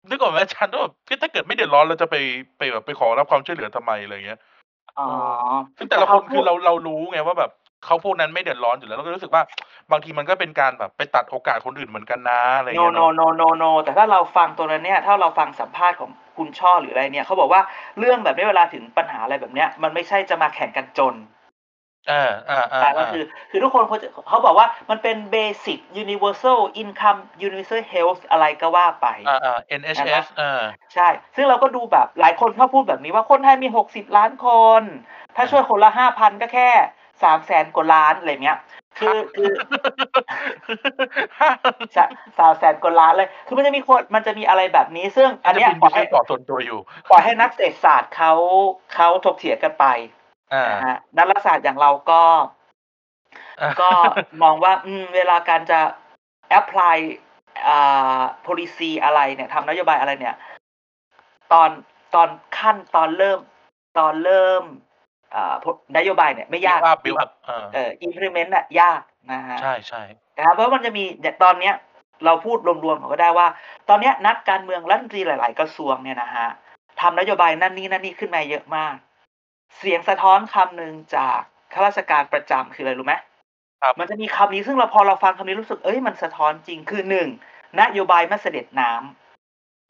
[0.08, 2.16] นึกออกไหมอาจารย์ว่าแบบคือถ้าเกิดไม่เดือดร้อนเราจะไป
[2.58, 4.40] ไปแบบไปขอรับความช่วยเหลือทำไมอะไรเงี้ย
[4.98, 5.08] อ๋อ
[5.76, 7.50] ซึ่งแต่ละคนคือเราเรารู้ไงว่าแบบ
[7.86, 9.42] เขาพวกนั้นไม่เดือดร้อนอยู่แล้วเราก็รู้สึกว่า
[9.90, 17.60] บางทีมันก็เป็นการแบบไปตัดโอกาสคนอื่นเหมือนกันนะอะไรโนเงี้ยโนเนาะ โนโนโนแต่ถ้าเราฟังตัวนั้นเนี่ยถ้าเราฟังสัมภาษณ์ของคุณช่อหรืออะไรเนี่ยเขาบอกว่า
[17.98, 21.14] เรื่องแบบนี้เวลาถึงปัญหาอะไรแบบเนี้ยมันไม่ใช่จะมาแข่งกันจน
[22.10, 30.62] อ่าอ่าอ่าแต่ก็คือคือทุกคนเขาจะเขาบอกว่ามันเป็น basic universal income universal health อะไรก็ว่าไป อ่าอ่า NHS อ่า
[30.94, 34.48] ใช่ ซึ่งเราก็ดูแบบหลายคนเขาพูดแบบนี้ว่าคนไทยมีหกสิบล้านค
[34.80, 34.82] น
[35.36, 36.70] ถ้าช่วยคนละห้าพันก็แค่
[37.22, 38.58] สามแสนกว่าล้านอะไรเงี้ย
[38.98, 39.52] คือคือ
[42.38, 46.78] สามแสนกว่าล้านเลย คือมันจะมีคนมันจะมีอะไรแบบนี้ ซึ่งอันเนี้ยจะบินปล่อยไปให้เกาะส่วนตัวอยู่
[47.10, 48.32] ปล่อยให้นักเศรษฐศาสตร์เขา
[48.94, 49.86] เขาถกเถียงกันไป
[50.52, 52.22] อ่านะฮะนักรัฐศาสตร์อย่างเราก็
[53.60, 53.90] อ่าก็
[54.42, 55.80] มองว่า อืมเวลาการจะ
[56.58, 56.96] apply
[57.66, 60.36] อ่า policy อะไรเนี่ยทำนโยบายอะไรเนี่ย
[61.52, 61.70] ตอน
[62.14, 63.38] ตอนขั้นตอนเริ่ม
[63.98, 64.85] ตอนเริ่มอ่า
[65.96, 69.00] นโยบายเนี่ยไม่ยาก build up build up เออเอ่อ implement อะยาก
[69.32, 70.02] นะฮะใช่ใช่
[70.36, 71.74] นะครับเพราะมันจะมีอย่างตอนเนี้ย
[72.24, 73.48] เราพูดรวมๆก็ได้ว่า
[73.88, 76.48] ตอนเนี้ยนักการเมืองรัฐมนตรีหลาย ๆ กระทรวงเนี่ยนะฮะ
[77.00, 78.94] ทำนโยบายนั่นนี่นั่นนี่ขึ้นมาเยอะมาก
[79.78, 81.40] เสียงสะท้อนคำหนึ่งจาก
[81.72, 83.14] ข้าราชการประจำคืออะไรรู้ไหม
[83.82, 87.28] ครับมันจะมีคำนี้ซึ่งเราพอเราฟังคำนี้รู้สึกเอ้ยมันสะท้อนจริงคือหนึ่ง
[87.80, 89.25] นโยบายไม่เสด็จน้ำ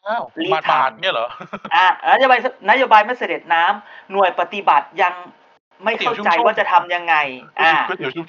[0.09, 1.29] อ้าวรีมาทางบาดเนี่ยเหรอ
[1.75, 2.39] อะนโยบาย
[2.71, 5.15] นโยบายไม่เสด็จน้ำหน่วยปฏิบัติยัง
[5.85, 7.15] ไม่เข้าใจเดี๋ยวชุ่มๆว่าจะทำยังไง
[7.61, 8.27] อ่าก๋วยเตี๋ยวชุ่ม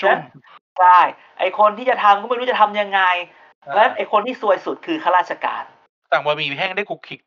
[0.79, 0.99] ใช่
[1.39, 5.63] ไอคนที่จะทำก็ไม่รู้จะทำยังไงๆแล้วไอคนที่ซวยสุดคือข้าราชการ
[6.11, 7.21] สั่งบะหมี่แห้งได้คุกคิก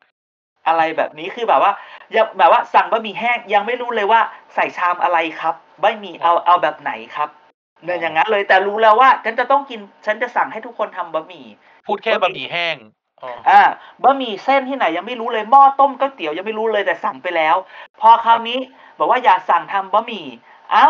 [0.67, 1.71] อะไรแบบนี้คือแบบว่า
[2.15, 4.21] ยังแบบว่าสั่งบะหมี่แห้งยังไม่รู้เลยว่า
[4.55, 7.29] ใส่ชามอะไรครับบะหมี่เอาเอาแบบไหนครับ
[7.85, 11.45] เนี่ยอย่างนั้นเลยแต่รู้แล้วว่าฉันจะต้องกินฉันจะสั่งให้ทุกคนทำบะหมี่
[11.87, 12.75] พูดแค่บะหมี่แห้ง
[13.23, 13.61] อ๋ออ่า
[14.03, 17.55] บะหมี่เส้นที่ไหนยังไม่รู้เลยหม้อต้มก๋วยเตี๋ยวยังไม่รู้เลยแต่สั่งไปแล้ว
[18.01, 18.57] พอคราวนี้
[18.99, 20.25] บอกว่าอย่าสั่งทำบะหมี่
[20.71, 20.87] เอ้า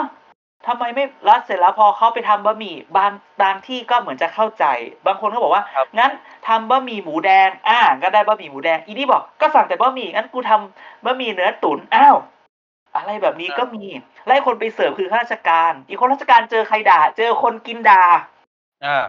[0.67, 4.65] ทำไมไม่แล้วเสร็จแล้วพอเขาไปทำบะหมี่บางบางที่ก็เหมือนจะเข้าใจ
[5.05, 6.11] บางคนก็บอกว่าครับงั้น
[6.47, 12.17] ทำบะหมี่หมูแดง อ่า ก็ได้บะหมี่หมูแดง อีนี่บอกก็สั่งแต่บะหมี่งั้นกูทำบะหมี่เนื้อตุ๋นอ้าว
[12.95, 13.85] อะไรแบบนี้ก็มี
[14.27, 18.03] ไล่คนไปเสิร์ฟคือข้าราชการ อีกคนราชการเจอใครด่า เจอคนกินด่า
[18.85, 19.03] อ่า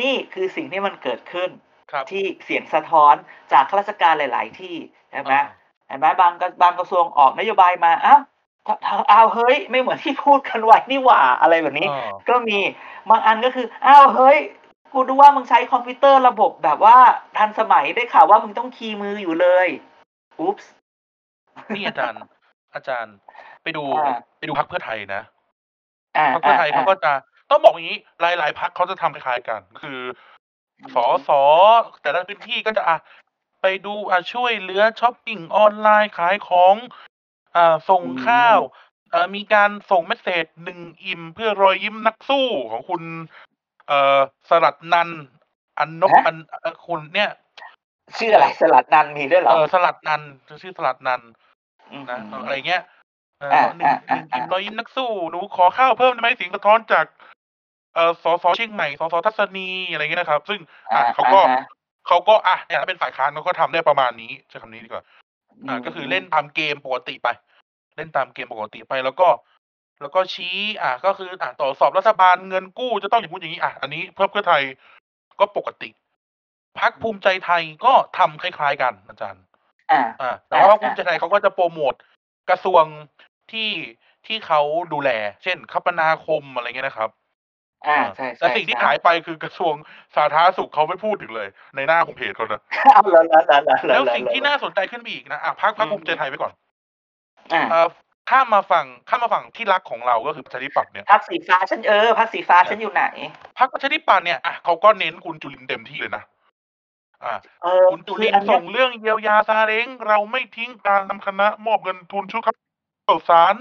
[0.00, 1.73] นี่คือสิ่งที่มันเกิดขึ้นครับ
[2.10, 3.14] ที่เสียงสะท้อน
[3.52, 4.76] จากข้าราชการหลาย ๆ ที่
[5.10, 5.34] ใช่ไหม
[5.88, 8.20] เห็นไหมบางกระบางกระทรวงออกนโยบายมาอ้าว
[8.66, 12.58] ถ้าถ้าเอาเฮ้ย ไม่เหมือนที่พูดกันไว้นี่หว่าอะไรแบบนี้อ๋อก็มี
[13.10, 14.38] บางอันก็คืออ้าวเฮ้ย
[14.92, 16.96] กูดูว่ามึงใช้คอมพิวเตอร์ระบบแบบว่า
[17.36, 19.68] ทันสมัยได้ข่าวว่ามึงต้อง key มืออยู่เลย
[20.38, 20.70] oops
[21.76, 22.18] นี่อาจารย์
[22.74, 23.16] อาจารย์
[23.62, 25.22] ไปดูอ่าไปดูพรรคเพื่อไทยนะ
[26.16, 27.12] อ่าพรรคเพื่อไทยเขาก็จะ
[27.50, 30.00] ต้องบอกอย่างนี้หลายๆพรรคเขาจะทำคล้ายๆกัน คือ
[30.94, 31.42] สอสอ
[32.02, 32.96] แต่ละพื้นที่ก็จะอะ
[33.62, 36.74] ไปดูอะช่วยเหลือช้อปปิ้งออนไลน์ขายของ
[37.56, 38.58] อ่าส่งข้าว
[39.10, 43.02] เอ่อมีการส่งเมสเซจหนึ่งอิ่มเพื่อรอยยิ้มนักสู้ของคุณ
[43.88, 45.20] เอ่อสลัดนันท์
[45.78, 47.30] อันนบอันเอ่อคุณเนี่ย
[48.18, 50.30] ชื่ออะไรสลัดนันมีด้วยเหรเอออสลัดนันท์
[50.62, 51.28] ชื่อสลัดนันท์
[51.92, 52.82] มนะอะไรเงี้ย
[53.40, 57.06] เอออ่าหนึ่งอ่าหนึ่งอ่าอิ่มรอยยิ้มนักสู้หนูขอข้าวเพิ่มได้ไหมเสียงสะท้อนจาก
[57.94, 60.60] เอ่อสสเชียงใหม่สสทัศนีอะไรเงี้ยนะครับ ซึ่ง
[60.92, 61.62] อะเขาก็อ่าฮะ
[62.06, 65.04] เขาก็อะเนี่ยถ้าเป็นฝ่ายค้านเขาก็ทำได้ประมาณนี้ใช้คำนี้ดีกว่า
[65.68, 67.28] อ่าก็คือเล่นตามเกมปกติไป
[67.96, 69.28] เล่นตามเกมปกติไปแล้วก็
[70.00, 74.62] แล้วก็ชี้ อ่าก็คืออ่าต่อสอบรัฐบาลเงินกู้จะต้องอย่างนู้นอย่างนี้อะอันนี้เพื่อเพื่อไทย
[75.40, 75.88] ก็ปกติ
[76.78, 79.42] พักภูมิใจไทยก็ทำคล้ายๆกันอาจารย์
[79.92, 81.94] อ่า อ่า แต่ว่าอ่าภูมิใจไทยเขาก็จะโปรโมท
[82.50, 82.84] กระทรวง
[83.52, 83.70] ที่
[84.26, 84.60] ที่เขา
[84.92, 85.10] ดูแล
[85.42, 87.10] เช่น คมนาคมอะไรเงี้ยนะครับ
[87.88, 89.74] อ่าอ่าใช่แต่ใช่สิ่งที่ใช่หายไปคือกระทรวง
[90.16, 92.60] สาธารณสุขเขาไม่พูดถึงเลย ในหน้าของเพจเขานะ
[92.94, 96.52] เอาแล้วแล้วแล้วแล้วแล้วสิ่งที่น่าสนใจขึ้นไปอีกนะอะพักพักภูมิใจไทยไปก่อน
[97.52, 97.88] อ่าเอ่อ
[98.30, 103.04] ข้ามมาฝั่งข้ามมาฝั่งที่รักของเราก็คือประชาธิปัตย์เนี่ยพักสีฟ้าฉันเออพักสีฟ้าฉันอยู่ไหน
[103.58, 106.24] พักประชาธิปัตย์เนี่ยอะเขาก็เน้นคุณจุลินทร์เต็มที่เลยนะ
[107.24, 112.56] อ่าเออคุณจุคืลิอนอันทร์เนี้ส่ยงเรื่องเยียวยาซาเล้งเราไม่ทิ้งการนำคณะมอบเงินทุนชุดครับ
[113.08, 113.54] ข่าวสาร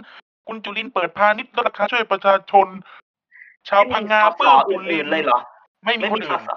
[0.48, 2.68] คุณจุลินทร์เปิดพาณิชย์ลดราคาช่วยประชาชน
[3.70, 5.40] ชาวพังงาไม่มีปลื้มสสจุลิอื่นนทๆร์เลยเหรอ
[5.86, 6.52] ไม่มีไม่คนมีอื่นสส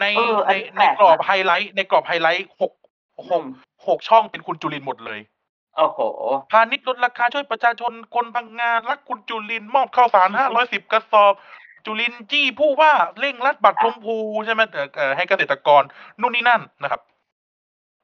[0.00, 2.72] ในเอออัในนนี้ในแปลกกรอบนะไฮไลท์ในกรอบไฮไลท์หก
[3.30, 3.42] หก
[3.86, 5.20] หกช่องเป็นคุณจุลินทร์หมดเลย
[5.76, 6.00] โอ้โห
[6.52, 11.34] พาณิชย์ลดราคาช่วยประชาชนคนพังงานรักคุณจุลินทร์มอบข้าวสารห้าร้อยสิบกระสอบ
[11.86, 15.82] จุลินทร์จี้ผู้ว่าเร่งรัดบัตรชมพูใช่ไหมเอ่อเอ่อให้เกษตรกร
[16.20, 17.00] นู่นนี่นั่นนะครับ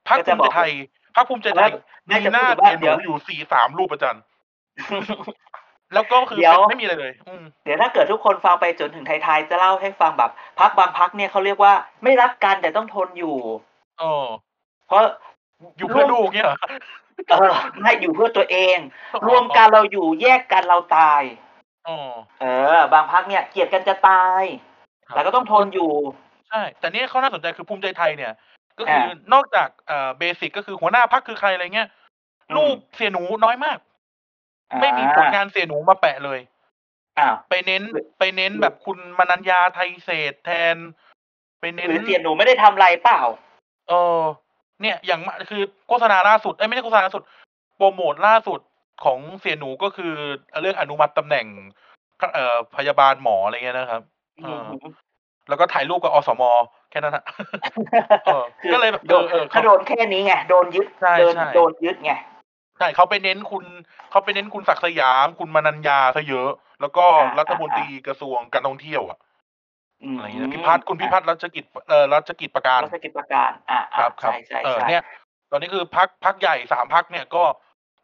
[0.09, 0.71] พรรคก็ภูจะมิบใจอกไทย
[1.17, 1.71] พรรคภูมิใจไทย
[2.11, 4.23] น่ามีจะหน้าพูดว่าเสียหเดี๋นูยวอยู่สี่สามรูปอาจารย์
[5.95, 11.73] แล้วก็คือเดี๋ยวเป็นไม่มีอะไรเลย อืมเดี๋ยวถ้าเกิดทุกคนฟังไปจนถึงท้ายๆจะเล่าให้ฟังแบบพักบางพักเนี่ยเขาเรียกว่า
[12.03, 13.37] ไม่รักกันแต่ต้องทนอยู่
[14.03, 14.13] อ๋อ
[14.87, 15.01] เพราะ
[15.77, 16.59] อยู่เพื่อลูกเนี่ยเหรอ
[17.31, 18.79] เออไม่อยู่เพื่อตัวเอง
[19.27, 21.23] รวมกันเราอยู่แยกกันเราตาย
[21.89, 21.99] อ๋อ
[22.41, 22.45] เอ
[22.77, 24.43] อ บางพักเนี่ยเกลียดกันจะตาย
[25.07, 25.93] ครับ แต่ก็ต้องทนอยู่
[26.49, 28.33] ใช่ แต่เนี่ยเขาน่าสนใจคือภูมิใจไทยเนี่ย
[28.79, 31.89] ก็คืออ่านอกจากเอ่อเบสิกก็คือหัวหน้าพักคือใครอะไรเงี้ย
[32.51, 33.79] อืมลูกเสียหนูน้อยมาก
[34.81, 36.41] ไม่มีผลงานเสียหนูมาแปะเลย
[37.19, 40.77] อ้าวไปเน้นหรือไปเน้นแบบคุณมนัญญาไทยเศรษฐ์แทน
[41.61, 43.21] ไปเน้นหรือเสียหนูไม่ได้ทำอะไรเปล่า
[43.89, 44.21] เออ
[44.81, 47.23] เนี่ยอย่างมากคือโฆษณาล่าสุดเอ้ยไม่ใช่โฆษณาล่าสุด
[47.77, 48.61] โปรโมทล่าสุด
[49.05, 50.13] ของเสียหนูก็คือ
[50.61, 51.47] เรื่องอนุมัติตำแหน่ง
[52.35, 54.03] เอ่อพยาบาลหมออะไรเงี้ยนะครับ
[54.45, 54.65] เออ
[55.49, 56.43] แล้วก็ถ่ายรูปกับอสม
[56.91, 57.25] แค่นั้นฮะ
[58.25, 62.13] เออคือก็เลยแบบโดนเออเออเขาถ้าโดนแค่นี้ไงโดนยึดใช่โดนใช่โดนยึดไง
[62.79, 63.65] ใช่เขาไปเน้นคุณ
[64.11, 69.19] เขาไปเน้นคุณศักดิ์สยาม คุณมนัญญาซะเยอะ แล้วก็อ่ารัฐมนตรีกระทรวงการท่องเที่ยวอะ
[70.15, 75.03] มอะไรเงี้ยพิพัฒน์คุณพิพัฒน์รัชกิจเอ่อรัชกิจประการรัชกิจประการ อ่าครับครับใช่ใช่เออใช่เนี่ย
[75.51, 77.43] ตอนนี้คือพักพักใหญ่สามพักเนี่ยก็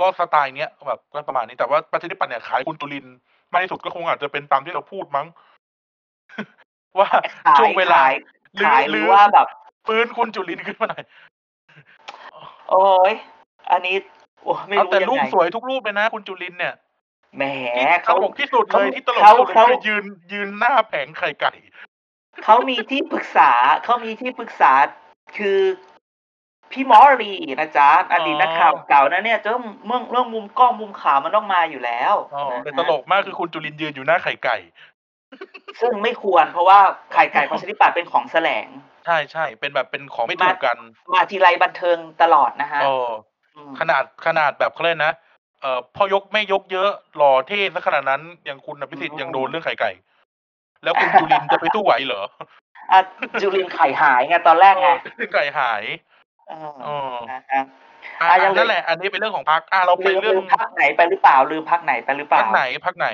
[0.00, 3.16] ก็สไตล์เนี้ยแบบก็ประมาณนี้แต่ว่าประชาธิปัตย์เนี่ยขายคุณจุลินทร์
[3.52, 5.26] มากที่สุดก็คงอาจจะเป็นตามที่เราพูดมั้ง
[6.98, 7.08] ว่า
[7.46, 8.14] ขายช่วงเวลาขาย
[8.54, 9.46] หรือขายหหรืรืออว่าแบบ
[9.86, 11.04] ฟื้นคุณจุลินทร์ขึ้นมาหน่อย
[12.70, 13.12] โอ้ย
[13.70, 13.96] อันนี้
[14.44, 16.74] โอ้ไม่เอารู้แต่ยังรูปไงสวยทุกรูปเลยนะ คุณจุลินทร์เนี่ย
[17.36, 17.42] แหม
[17.78, 21.52] ที่ตเขาลกที่สุดเลยที่ตลกเขาที่สุดเลยเขาคือเขายืนยืนหน้าแผงไข่ไก่
[22.44, 23.50] เขามีที่ปรึกษา
[23.84, 24.72] เขามีที่ปรึกษา
[25.36, 25.60] คือ
[26.72, 29.54] พี่มอรีนะจ๊ะอดีตนักข่าวเก่านะเนี่ยเจ้า
[29.86, 34.56] เมื่อเรื่องมุมกล้องมุมขาวมันต้องมาอยู่แล้วอ๋อนะฮะแต่ตลกมากคือคุณจุลินทร์ยืนอยู่หน้าไข่ไก่
[35.80, 36.78] ซึ่งไม่ควรเพราะว่า
[37.12, 38.66] ไข่ไก่ประชาธิปัตย์เป็นของแสลง
[39.06, 40.78] ใช่ใช่เป็นแบบเป็นของไม่ถูกกัน
[41.12, 43.31] มาทีไรบันเทิงตลอดนะฮะ เออม
[43.80, 45.12] ขนาดขนาดแบบเขาเล่นนะ
[45.60, 49.90] เอ่อพอยกไม่ยกเยอะหล่อเท่ซะขนาดนั้นอย่างคุณอภิสิทธิ์ยังโดนเรื่องไข่ไก่
[50.84, 52.22] แล้วคุณจุลินทร์จะไปตู้ไหวเหรอ
[52.92, 52.98] อะ
[53.40, 55.82] จุลินไข่หายไงตอนแรกไงเรื่องไก่หาย
[56.48, 57.64] เออเออนะฮะ
[58.20, 63.08] อะอะยังนั่นแหละ อันนี้เป็นเรื่องของพักอะเราไปลืมเรื่อลืงมพักไหนไปหรือเปล่าลืมพักไหนไปหรือเปพัล่ากไหนพักไหน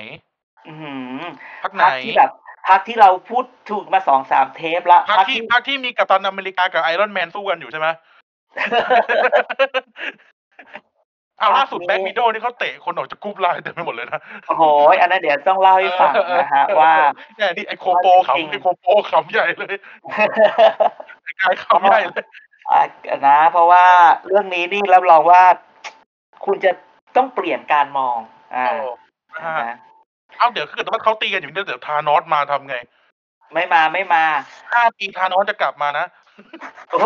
[0.69, 1.23] อือหือ
[1.63, 2.31] พักไหนพักที่แบบ
[2.69, 7.89] พักที่เราพูดถูกมาสองสามเทปละพักที่พักที่มีกัปตันอเมริกากับไอรอนแมนสู้กันอยู่ใช่ไหม
[11.39, 14.63] เอาล่าสุดแบ็กวิดโดนี่เขาเตะคนออกจากกรุ๊ปไลน์เต็มไปหมดเลยนะโอ้โห
[15.01, 16.93] อันนั้นเดี๋ยวต้องเล่าให้ฟังนะฮะว่า
[17.37, 19.75] เนี่ยนี่ไอโคโปว่าจริงขำไอโคโปขำใหญ่เลย
[21.23, 22.25] ไอกายขำใหญ่เลย
[22.71, 23.85] อะนะ เพราะว่า
[24.27, 25.43] เรื่องนี้นี่รับรองว่า
[26.45, 26.73] คุณจะ
[27.17, 28.19] ต้องเปลี่ยนการมอง
[28.55, 28.91] อ่าโอ้
[29.35, 29.77] นะฮะนะ
[30.39, 32.77] เอาเดี๋ยวคือเกิดว่าเขาตีกันอยู่เนี่ยเดี๋ยวทานอสมาทำไง
[33.53, 34.25] ไม่มาไม่มา
[34.73, 36.07] ห้าปีทานอสจะกลับมานะ
[36.91, 37.01] โอ้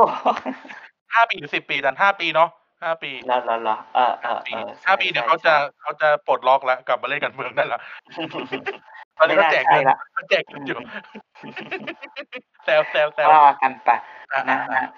[1.15, 2.51] ห้าปีหรือสิบปีแต่ห้าปีเนาะ
[2.83, 7.81] ห้าปีแล้วแล้วแล้วเออเอห้าอปีเออห้าปีเดี๋ยวเขาจะเขาจะปลดล็อกแล้วกลับมาเล่นกันเมืองได้ละ
[9.19, 10.79] ตอนนี้เขาแจกเงินไม่น่าใช่ละเขาแจกเงินอยู่
[12.65, 13.91] แซวแซวแซวว่ากันไป
[14.33, 14.91] อะนะอะฮะ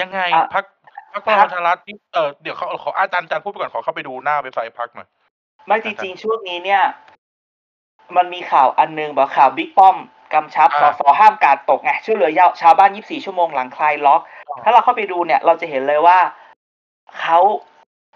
[0.00, 0.64] ยังไงอะพัก
[1.12, 5.08] พักพพัลักงประชารัฐนี่เออเดี๋ยวเขาขออาจารย์อาจารย์พูดไปก่อนขอเข้าไปดูหน้าเว็บไซต์พักหน่อย
[5.66, 6.82] ไม่จริงๆช่วงนี้เนี่ย
[8.16, 9.96] มันมีข่าวอันหนึงบอกข่าวบิ๊กป้อม
[10.34, 12.30] กำชับสอ่าสห้ามกาดตกไงช่วยเหลือ
[12.62, 16.18] ชาวบ้าน 24 ชั่วโมงหลังคลายล็อกอ่าถ้าเราเข้าไปดูเนี่ย เราจะเห็นเลยว่า
[17.20, 17.38] เขา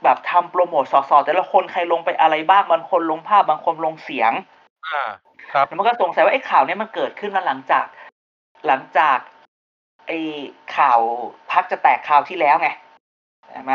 [0.04, 4.32] แบบทำโปรโมทสสแต่ละคนใครลงไปอะไรบ้างบางคนลงภาพบางคนลงเสียง
[4.86, 5.02] อ่า
[5.52, 7.84] ครับแล้วมันก็สงสัยว่าไอ้ข่าวเนี้ยมันเกิดขึ้นมาหลังจาก
[8.66, 9.18] หลังจาก
[10.06, 10.18] ไอ้
[10.76, 11.00] ข่าว
[11.52, 12.68] พักจะแตกข่าวที่แล้วไง
[13.52, 13.74] ใช่ไหม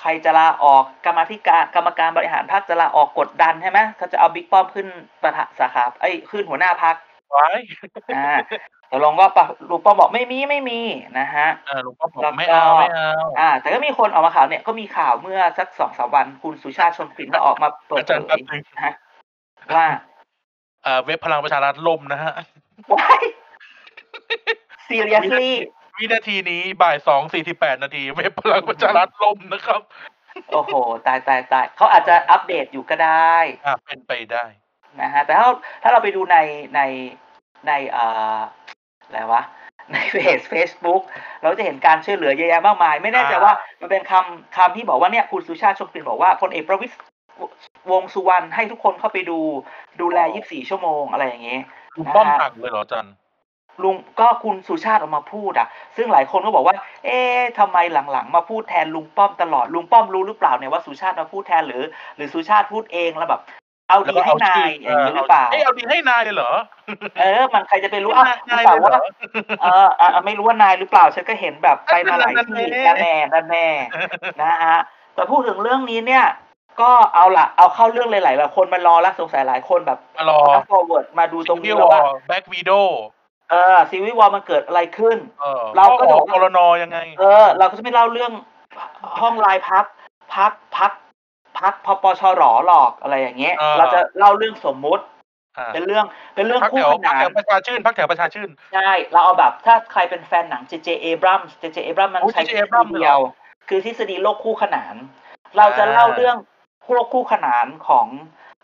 [0.00, 4.86] ใครจะลาออกกรรมาธิการกรรมการบริหารพักจะลาออกกดดันใช่ไหมเขาจะเอาบิ๊กป้อมขึ้น
[5.22, 6.94] ประธานสาขาไอ้ยขึ้นหัวหน้าพัก
[7.30, 7.48] ไว้
[8.16, 8.34] อ่า
[8.88, 10.80] แต่ลงก็ปะลุงป้อมบอกไม่มีไม่มี
[11.18, 18.94] นะฮะเออหลวงพ่อบอกแล้วก็ไม่เอาไม่เอาอ่า แต่ก็มีคนออกมาข่าวเนี่ยก็มีข่าวเมื่อสักสองสามวันคุณสุชาติชมกลิ่นก็ออกมาเปิดอาเผจารย์แป๊บยนึงนะฮะ
[19.76, 19.86] ว่า
[20.84, 22.32] เอ่อเว็บพลังประชารัฐล่มนะฮะ
[22.92, 23.22] ว้าย
[24.88, 25.50] seriously
[25.96, 29.82] วินาทีนี้บ่ายสองสี่สิบแปดนาทีเว็บพลังประชารัฐล่มนะครับ
[30.52, 30.72] โอ้โห
[31.06, 33.34] ตายตายตายเขาอาจจะอัปเดตอยู่ก็ได้
[33.66, 34.44] อ่าเป็นไปได้
[35.02, 35.48] นะฮะแต่ถ้า
[35.82, 36.36] ถ้าเราไปดูใน
[36.74, 36.80] ใน
[37.66, 38.04] ในเอ่
[38.36, 38.38] อ
[39.04, 39.42] อะไรวะ
[39.92, 41.02] ในเพจ Facebook
[41.42, 46.94] เราจะเห็นการช่วยเหลือเยอะแยะมากมาย ไม่แน่ใจอ่าว่ามันเป็นคำคำที่บอกว่าเนี่ยคุณสุชาติชมกลิ่นบอกว่าพลเอกประวิตร
[47.90, 49.38] วงษ์สุวรรณให้ทุกคนเข้าไปดู
[50.00, 51.62] ดูแล 24 ชั่วโมงอะไรอย่างเงี้ย
[51.96, 53.06] ลุงป้อมนะฮะสั่งเลยเหรออาจัน
[53.82, 57.78] ลุงก็คุณสุชาติออกมาพูดอะ ซึ่งหลายคนก็บอกว่า เอ๊ะทำไม
[58.12, 61.82] หลังๆ มาพูดแทนลุงป้อมตลอดลุงป้อมรู้หรือเปล่าเนี่ยว่าสุชาติมาพูดแทนหรือ
[62.16, 63.42] หรือสุชาติพูดเองแล้วแบบ
[63.88, 66.50] เอาแล้วดีก็ให้เอานาชื่ยออย่างนี้หรือเปล่าเอ้ยเอาดีให้นายเลยเหรอ
[67.18, 69.02] เออ มันใครจะไปรู้อะนายแต่เลยเหรว่าอ
[69.62, 73.68] เอออะไม่รู้ว่านายหรือเปล่าฉันก็เห็นแบบไปมาหลายที่นั่นั่นนแน่แน่นั่นแน่
[74.42, 74.78] นะฮะ
[75.14, 76.24] แต่พูดถึงเรื่องนี้เนี่ย
[76.80, 80.38] ก็เอาละเอาเข้าเรื่องหลายๆคนมารอแล้วสงสัยหลายคนแบบมารอ
[80.70, 82.72] ฟอร์เวิร์ดมาดูตรงนี้วแล้วว่าแบ็กวีโด
[83.50, 88.32] เออซีวิวอลมันเกิดอะไรขึ้นเออเราก็พ่บออกกรนยังไง เออ เราก็จะไม่เล่าเรื่อง
[89.20, 89.84] ห้องไลน์พัก
[90.34, 90.90] พักพัก
[91.58, 95.04] พักพปชรหรอกอะไรอย่างเงี้ยอ่าเราจะเล่าเรื่องสมมุติ
[95.58, 100.88] อ่าเป็นเรื่องเป็นเรื่องพักคู่แถวขพักนานแถวประชาชื่นพักแถวประชาชื่นใช่เราเอาแบบถ้าใครเป็นแฟนหนัง J.J.
[101.04, 101.78] Abrams J.J.
[101.86, 102.50] Abrams มันโอ้ใช้ J.J.
[102.50, 103.20] ทฤษ Abrams ฎีเดียว
[103.68, 104.94] คือทฤษฎีโลกคู่ขนาน
[105.56, 106.36] เราจะเล่าเรื่อง
[106.86, 108.06] พวกคู่ขนานของ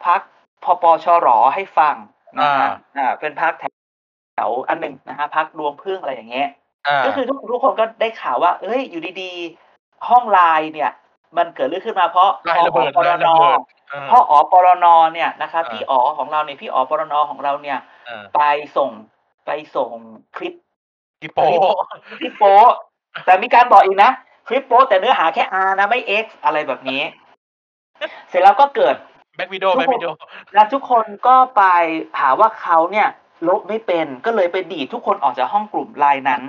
[0.06, 0.20] พัก
[0.64, 1.96] พปชรให้ฟัง
[2.38, 3.72] นะฮะอ่าเป็นพักแถว
[4.34, 6.48] แถวอันหนึ่งนะฮะพักรวมพึ่งอะไรอย่างเงี้ย
[6.86, 10.92] อ่าก็คือทุกทุกคนก็ได้ข่าวว่า เอ้ยอยู่ดีๆ ห้องไลน์เนี่ย
[11.36, 13.58] มันเกิดเรื่องขึ้นมาเพราะลายระเบิดปรลายนระเบิด
[13.90, 18.40] เออเพราะอ๋อปรนเนี่ยนะครับอ่าพี่อ๋อของเราเนี่ยพี่อ๋อปรนของเราเนี่ยเออไป
[18.76, 18.90] ส่ง
[19.46, 19.92] ไปส่ง
[20.36, 20.54] คลิป
[21.22, 21.46] อีโป้
[22.18, 22.70] คลิปโป๊ะ
[23.24, 24.10] แต่มีการบอกอีกนะ
[24.48, 27.02] คลิปโป๊ะแต่เนื้อหาแค่ R นะไม่ X อะไรแบบนี้
[28.28, 28.94] เสร็จแล้วก็เกิด
[29.36, 30.06] Black Widow ทุกคนแบ็กวีโด
[30.54, 31.62] แล้วทุกคนก็ไป
[32.20, 33.08] หาว่าเขาเนี่ย
[33.48, 36.42] ลบไม่เป็นก็เลยไปดีดทุกคนออกจากห้องกลุ่มไลน์นั้น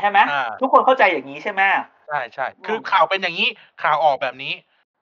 [0.00, 1.62] ใช่ไหมอ่าทุกคนเข้าใจอย่างนี้ใช่ไหม
[2.10, 3.48] ใช่ใช่คือข่าวเป็นอย่างนี้
[3.82, 4.52] ข่าวออกแบบนี้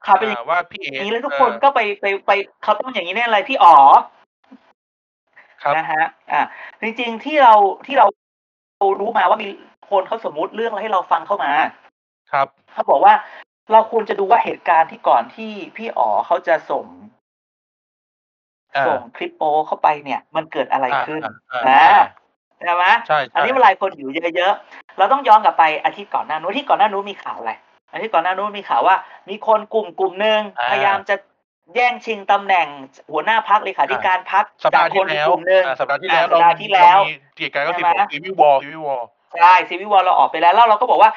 [0.06, 2.30] ข่าวเป็นออ่าว่าพี่เอ๋ย่างนี้แล้วทุกเอคนอก็ไปไปไป
[2.62, 3.76] เขาต้องอย่างนี้แน่เลยพี่อ๋อ
[5.62, 6.40] ครับนะฮะ อ่า
[6.80, 7.54] จริงๆที่เรา
[7.86, 8.06] ที่เรา
[9.00, 9.48] รู้มาว่ามี
[9.90, 11.52] คนเขาสมมุติเรื่องอะไรให้เราฟังเข้ามา
[12.32, 13.14] ครับเขาบอกว่า
[13.72, 16.84] เราควรจะดูว่าเหตุการณ์ที่ก่อนที่พี่อ๋อเขาจะส่ง
[18.74, 22.04] อ่าส่งคลิปโป้เข้าไปเนี่ย มันเกิดอะไรอ่าขึ้นอ่าอ่าอ่า
[22.64, 27.52] ใช่ไหมใช่อันใช่นี้เวลาคนอยู่เยอะๆเราต้องย้อนกลับไปอาทิตย์ก่อนหน้านู้นอาที่ก่อนหน้านู้นมีข่าวอะไร
[27.92, 28.96] อาทิตย์ก่อนหน้านู้นมีข่าวว่า
[29.28, 31.16] มีคนกลุ่มกลุ่มหนึ่งอ่าพยายามจะ
[31.74, 32.66] แย่งชิงตำแหน่ง
[33.12, 39.02] หัวหน้าพรรคเลขาธิการพรรคสัปดาห์คที่นอีกแล้วกลุ่มหนึ่งอ่าสัปดาห์ที่แล้วอ่าสัปดาห์ที่แล้วเรามีเกียรติกายก็ใช่สิบไหมหก Civil War Civil War
[39.38, 41.10] ใช่ Civil War เราออกไปแล้วแล้วเราก็บอกว่า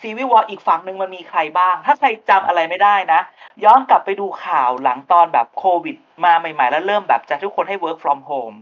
[0.00, 3.20] Civil War อีกฝั่งหนึ่งมันมีใครบ้าง ถ้าใครจำอะไรไม่ได้นะ
[3.64, 8.56] ย้อนกลับไปดูข่าวหลังตอนแบบโควิด มาใหม่ ๆ แล้วเริ่มแบบจะทุกคนให้ work from home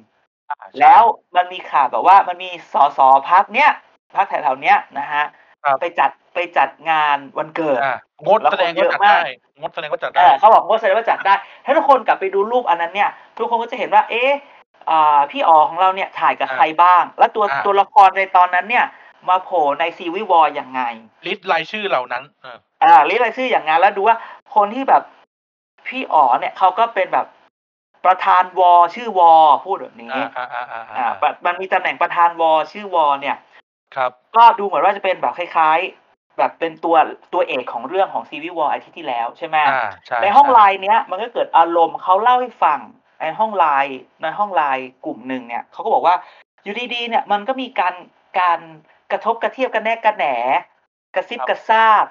[0.80, 1.02] แล้ว
[1.36, 2.98] มันมีข่าวแบบว่ามันมีสส
[3.30, 3.70] พักเนี้ย
[4.16, 5.24] พักแถวๆเนี้ยนะฮะ
[5.64, 14.32] ครับไปจัดไปจัดงานวันเกิดอ่างดแล้วแสดงคนเยว่าอะจัดมากได้งดแสดงว่าจัดเอได้อเขาบอกว่าแสดงว่าจัดได้ ถ้าทุกคนกลับไปดูรูปอันนั้นเนี่ย ทุกคนก็จะเห็นว่า เอ๊ะ
[14.90, 18.84] อ่าพี่อ๋อของเราเนี่ยถ่ายกับอ่าใครบ้าง แล้วตัวอ่าตัวละครในตอนนั้นเนี่ย
[19.28, 20.80] มาโผล่ในซีวิวอลยังไง
[21.26, 24.16] ลิสต์รายชื่อเหล่านั้นเอออ่าเรียกรายชื่ออย่างงั้นแล้วดูว่า
[24.54, 25.02] คนที่แบบ
[25.86, 27.26] พี่อ๋อเนี่ยเขาก็เป็นแบบ
[28.06, 29.32] ประธานวอชื่อวอ
[29.64, 33.36] พูดแบบนี้อ่าอ่าอ่าอ่าอ่าอ่ามันมีตำแหน่งประธานวอชื่อวอเนี่ย
[33.96, 36.96] ครับ ก็ดูเหมือนว่าจะเป็นแบบคล้ายๆ แบบเป็นตัว
[37.32, 42.80] ตัวเอกของเรื่องของซีวิวออาทิตย์ที่แล้วใช่ไหมอ่าใช่ในห้องช่ไลน์เนี้ยมันก็เกิดอารมณ์เขาเล่าให้ฟัง
[43.20, 46.14] ในห้องไลน์ในห้องไลน์กลุ่มหนึ่งเนี่ยเขาก็บอกว่า
[46.64, 47.94] อยู่ดีๆเนี่ยมันก็มีการ
[48.40, 48.60] การ
[49.10, 50.26] กระทบกระเทียบกันแนกกันแหน
[51.14, 52.06] กระซิบกระซาบ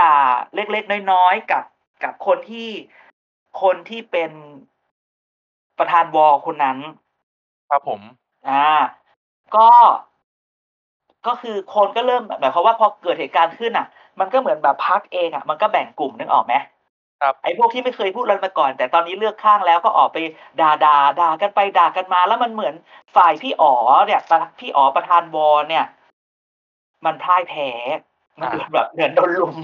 [0.00, 0.16] ด่า
[0.54, 1.64] เล็กๆน้อยๆกับ
[2.02, 2.70] กับคนที่
[3.62, 4.30] คนที่เป็น
[5.80, 6.78] ประธานวอคนนั้น
[7.70, 8.00] ครับผม
[8.48, 8.64] อ่า
[9.56, 9.68] ก็
[11.26, 13.86] ก็คือคนก็เริ่มหมายความว่าพอเกิดเหตุการณ์ขึ้นอะ
[14.20, 16.54] มันก็เหมือนแบบพักเองอะ มันก็แบ่งกลุ่มนึกออกไหม
[17.20, 20.18] ครับไอ้พวกที่ไม่เคยพูดอะไรมาก่อน แต่ตอนนี้เลือกข้างแล้วก็ออกไป
[20.60, 22.74] ด่าด่าด่ากันไปด่ากันมา แล้วมันเหมือน
[23.16, 23.74] ฝ่ายพี่อ๋อ
[24.06, 25.84] เนี่ยประพี่อ๋อประธานวอเนี่ย
[27.04, 27.68] มันพ่ายแพ้
[28.40, 29.56] มันเหมือนแบบเหมือนโดนลุม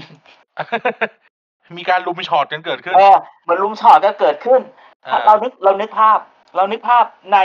[1.77, 4.61] มีการลุมช็อตกันเกิดขึ้นเออเหมือนลุมช็อตก็เกิดขึ้น
[5.07, 6.19] อ่า เรานึกเรานึกภาพ
[6.55, 7.39] เรานึกภาพใน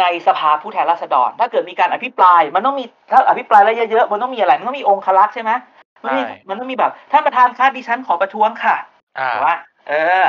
[0.00, 5.52] ในสภาผู้แทนราษฎร ถ้าเกิดมีการอภิปราย มันต้องมีถ้าอภิปรายแล้วเยอะๆมันต้องมีอะไร มันต้องมีองค์คลักษณ์ใช่ไหม
[6.04, 8.76] มันต้องมีใช่ มันต้องมีแบบท่านประธานคะดิฉันขอประท้วงค่ะ
[9.18, 9.54] อ่า แต่ว่า
[9.88, 9.92] เอ
[10.22, 10.24] อ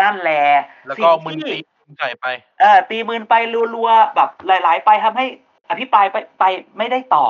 [0.00, 0.42] นั่นแหละ
[0.86, 1.58] แล้วก็สิ่งมึนที่ ตี
[1.98, 2.26] ใส่ไป
[2.60, 3.34] เออตีมืนไป
[3.74, 5.26] รัวๆแบบหลาย ๆ ไปทำให้
[5.70, 6.44] อภิปรายไปไป
[6.78, 7.26] ไม่ได้ต่อ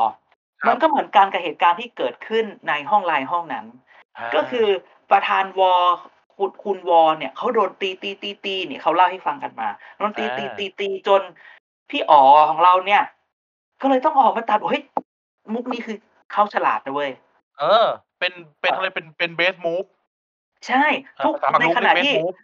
[0.63, 3.67] ครับ มันก็เหมือนการกับเหตุการณ์ที่เกิดขึ้นในห้องไลน์ห้องนั้น
[4.35, 4.69] ก็คือ
[5.11, 5.75] ประธานวอ
[6.37, 11.23] คุณคุณวอเนี่ยเขาโดนตีตีตีตีเนี่ยเขาเล่าให้ฟังกันมาโดนตีตีตีตีจน
[11.91, 13.03] พี่อ๋อของเราเนี่ย
[13.81, 14.83] ก็เลยต้องออกมาตัดเฮ้ย
[15.55, 15.97] มุกนี้คือ
[16.33, 17.11] เขาฉลาดนะเว้ย
[17.59, 17.87] เออ
[18.19, 19.85] เป็นเป็นอะไรเป็นเป็นเบสมูฟ
[20.67, 20.85] ใช่
[21.25, 22.35] ทุกภาษาฝั่งในนู้นขเป็ณะนเบสที่มูฟ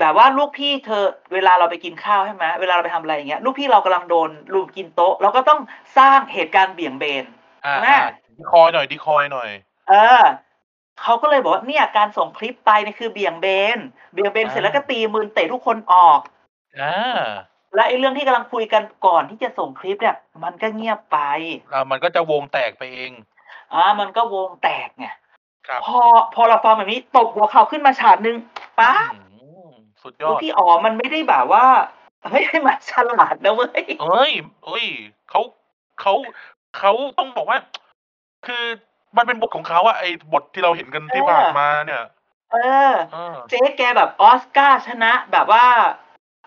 [0.00, 5.60] แบบว่าลูกพี่เธอเวลาเราไปกินข้าวใช่ไหมเวลาเราไปทำอะไรอย่างเงี้ยลูกพี่เรากำลังโดนลุมกินโต๊ะ เราก็ต้อง
[5.98, 7.24] สร้างเหตุการณ์เบี่ยงเบน
[7.64, 9.50] อ่าใช่ไหมอ่าดีคอยหน่อยดีคอยหน่อย
[9.88, 10.22] เออ
[11.02, 13.78] เขาก็เลยบอกว่าเนี่ยการส่งคลิปไปเนี่ยคือเบี่ยงเบน
[14.12, 16.20] เบี่ยงเบนอ่าเสร็จแล้วก็ตีมือเตะทุกคนออก
[16.80, 17.20] อ่า
[17.74, 21.18] และไอ้เรื่องที่กำลังคุยกันก่อนที่จะส่งคลิปเนี่ย มันก็เงียบไป
[21.72, 23.12] อ่ามันก็จะวงแตกไปเอง
[23.74, 25.06] อ่ามันก็วงแตกไง
[25.66, 26.00] ครับพอ
[26.34, 28.36] พอเราฟังแบบนี้ตบหัวเข่าขึ้นมาฉาดหนึ่ง
[28.78, 29.20] ป๊าบอื
[29.68, 29.70] ม
[30.02, 31.66] สุดยลูอกดพี่อ๋อมันไม่ได้แบบว่า
[32.30, 34.32] เฮ้ยมันฉลาดนะเว้ยเอ้ย
[34.64, 34.86] เอ้ย
[35.30, 35.40] เขา
[36.00, 36.14] เขา
[36.78, 37.58] เขาต้องบอกว่า
[38.46, 38.64] คือ
[39.16, 42.04] มันเป็นบทของเขาอะไอ้บทที่เราเห็นกันที่เออผ่านมาเนี่ย
[42.52, 42.56] เอ
[42.90, 45.66] อเออ เจ๊แกแบบออสการ์ชนะแบบว่า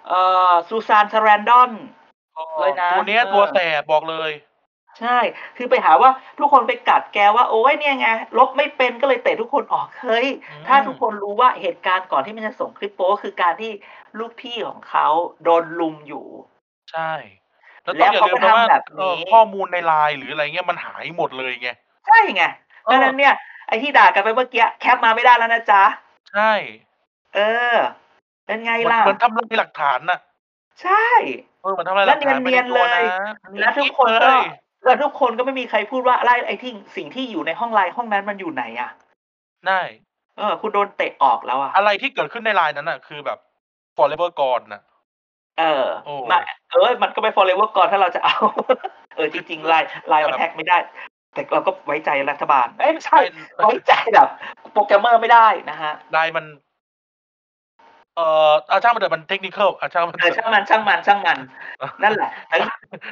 [0.07, 1.71] เอ่อซูซานซาแรนดอน
[2.59, 4.31] เลยนะตัวเนี้ยเออตัวแสบบอกเลย
[4.99, 5.19] ใช่
[5.57, 13.71] คือไปหาว่าทุกคนไปกัดแกว่าโอ้ยเนี่ยไงลบไม่เป็นก็เลยเตะทุกคนออกเฮ้ยอืมถ้าทุกคนรู้ว่าเหตุการณ์ก่อนที่มันจะส่งคลิปโป๊คือการที่
[14.17, 15.07] ลูกพี่ของเขา
[15.43, 16.25] โดนลุมอยู่
[16.91, 17.11] ใช่
[17.83, 21.69] แล้วต้องอย่าลืมแล้วเขาก็นะว่าทำแบบนี้เออข้อมูลในไลน์หรืออะไรเงี้ยมันหายหมดเลยไง
[22.07, 22.43] ใช่ไง
[22.85, 23.33] เออดังนั้นเนี่ย
[23.67, 25.83] ไอ้ที่ด่ากันไปเมื่อกี้แคปมาไม่ได้แล้วนะจ๊ะ
[26.33, 26.51] ใช่
[27.35, 27.39] เอ
[27.73, 27.75] อ
[28.45, 30.19] เป็นไงมันล่ะมันทำลายหลักฐานน่ะ
[30.81, 31.05] ใช่
[31.61, 34.41] เออมันทำลายหลักฐานแล้วไปเนีในยนๆตัวเลยนะแล้วทุกคนเลก็ย
[34.85, 38.89] แล้วทุกคนก็ไม่มีใครพูดว่าอะไรไอ้ที่สิ่งที่อยู่ในห้องไลน์ห้องนั้นมันอยู่ไหนอะ
[39.67, 39.81] ได้
[40.37, 43.39] เออ คุณโดนเตะออกแล้วอะ อะไรที่เกิดขึ้นในไลน์นั้นน่ะ คือแบบ
[43.97, 44.81] forever gone น่ะ
[45.59, 46.39] เออโอ้มา
[46.71, 48.35] เออ มันก็ไป forever ก่อนถ้าเราจะเอา
[49.15, 50.77] เออ จริงๆไลน์ไลน์มันแฮกไม่ได้
[51.37, 53.19] แต่เราก็ไว้ใจรัฐบาลเอ้ยไม่ใช่
[53.55, 54.27] ไว้ใจแบบ
[54.73, 56.45] โปรแกรมเมอร์ไม่ได้นะฮะไลน์มัน
[58.15, 61.37] เอ่ออาช่างมันเถอะมันเทคนิคอาช่างมันเออช่างมันช่างมันช่างมัน
[62.03, 62.55] นั่นแหละแต่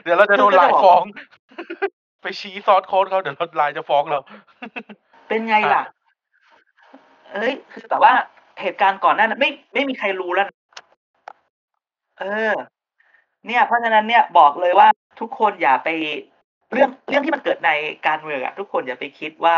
[0.03, 1.03] เดี๋ยวเราจะโดนคือก็ไลจะน์บอกฟ้อง
[2.21, 4.19] ไปชี้ซอสโค้ดเขาเดี๋ยวไลน์จะฟ้องเรา
[5.27, 5.83] เป็นไงล่ะ
[7.33, 8.13] เอ้ย คือแบบว่า
[8.61, 10.57] เหตุการณ์ก่อนหน้านั้นไม่ไม่มีใครรู้แล้วนะ
[12.19, 12.53] เออ
[13.45, 14.87] เนี่ย เพราะฉะนั้นเนี่ยบอกเลยว่า
[15.19, 15.89] ทุกคนอย่าไป
[16.73, 17.69] เรื่องเรื่องที่มันเกิดใน
[18.07, 19.57] การเมืองอะทุกคนอย่าไปคิดว่า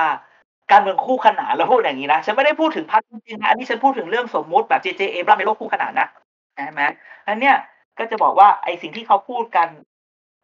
[0.72, 6.08] การเมืองคู่ขนานเราพูดอย่างนี้นะฉันไม่ได้พูดถึงพรรคจริงๆนะอันนี้ฉันพูดถึงเรื่องสมมุติแบบ JJ เอมรับในโลกคู่ขนานนะ
[6.55, 6.82] ใช่ไหม
[7.28, 7.55] อันเนี้ย
[7.99, 9.68] ก็จะบอกว่าไอสิ่งที่เขาพูดกัน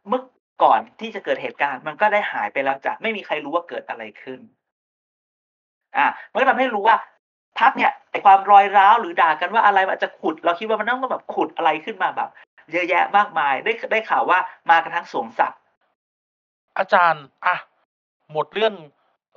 [0.08, 0.22] เมื่อ
[0.62, 4.40] ก่อนที่จะเกิดเหตุการณ์ มันก็ได้หายไปแล้วจ้ะไม่มีใครรู้ว่าเกิดอะไรขึ้น
[5.96, 6.96] อ่ามันก็ทำให้รู้ว่า
[7.60, 12.30] พักเนี่ยไอความรอยร้าวหรือด่ากันว่าอะไรมันจะขุด เราคิดว่ามันต้องแบบขุดอะไรขึ้นมาแบบ
[12.72, 14.38] เยอะแยะมากมายได้ได้ข่าวว่า
[14.70, 15.56] มากันทั้งสวมศักดิ
[16.78, 17.56] อาจารย์อะ
[18.32, 18.74] หมดเรื่อง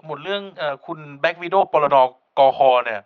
[0.06, 1.96] หมดเรื่องเอ่อคุณแบ็กวิดโอปรด
[2.38, 3.02] กอคอเนี่ย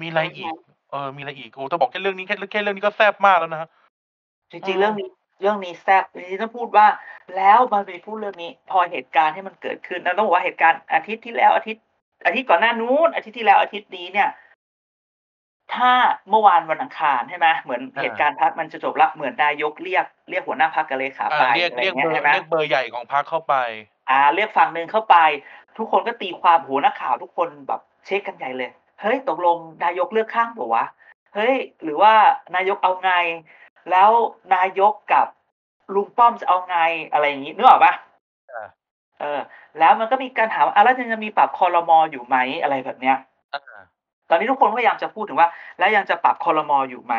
[0.00, 0.52] มีอะไรอีก
[0.90, 3.68] เออ มีอะไรอีกโอ้ถ้าบอกแค่เรื่องนี้แค่แค่เรื่องนี้ก็แซ่บมากแล้วนะฮะ
[4.50, 5.08] จอืริงมๆเรื่องนี้
[5.40, 6.86] เรื่องนี้แซ่บจริงๆต้องพูดว่า
[7.36, 11.82] แล้วมันไปพูดเรื่องนี้ พอเหตุการณ์ที่มันเกิดขึ้นแล้วต้องบอกว่าเหตุการณ์อาทิตย์ที่แล้วอาทิตย์
[12.26, 14.28] อาทิตย์ก่อนหน้านู้นอาทิตย์ที่แล้วอาทิตย์นี้เนี่ย
[15.74, 15.90] ถ้า
[16.30, 23.54] เมื่อวานวันอังคารใช่ไหมเหมือนอ่าเหตุการณ์พักมันจะจบละเหมือนนายกเรียกเรียกหัวหน้าพักกับเลขาอ่าไปเรียกอะไรเรียกเงี้เบยอร์ใช่ไหมเรียกเบอร์ใหญ่ของพรรคเข้าไป
[24.10, 25.16] อ่า เรียกฝั่งหนึ่งเข้าไป
[25.78, 30.84] ทุกคนก็ตีความโหนักข่าวทุกคนแบบเช็คกันใหญ่เลยเฮ้ยตกลงนายกเลือกข้างเปล่าวะ
[31.34, 32.14] เฮ้ย หรือว่า
[32.56, 33.12] นายกเอาไง
[33.90, 34.10] แล้ว
[34.54, 35.26] นายกกับ
[35.94, 36.78] ลุงป้อมจะเอาไง
[37.12, 37.94] อะไรอย่างนี้นึกออกปะ
[38.52, 38.66] อ่า
[39.20, 39.40] เออ
[39.78, 43.16] แล้วมันก็มีการถามว่าอะแล้วยังจะมีปรับคอรมออยู่ไหมอะไรแบบเนี้ย
[44.34, 47.14] อ่าตอนนี้ทุกคนพยายามจะพูดถึงว่า แล้วยังจะปรับคอรมออยู่ไหม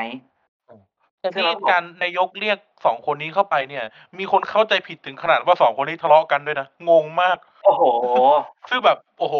[1.21, 3.83] แต่ซึ่งที่เราก็บอกการนายกเรียกสองคนนี้เข้าไปเนี่ย
[4.17, 7.83] มีคนเข้าใจผิดถึงขนาดว่าสองคนนี้ทะเลาะกันด้วยนะงงมาก โอ้โห
[8.67, 9.37] คือแบบ โอ้โห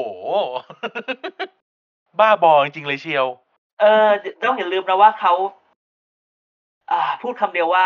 [2.19, 3.25] บ้าบอจริงๆเลยเชียว
[3.81, 4.07] เออ
[4.43, 5.33] ต้องอย่าลืมนะว่าเขา
[6.91, 7.85] อ่า พูดคำเดียวว่า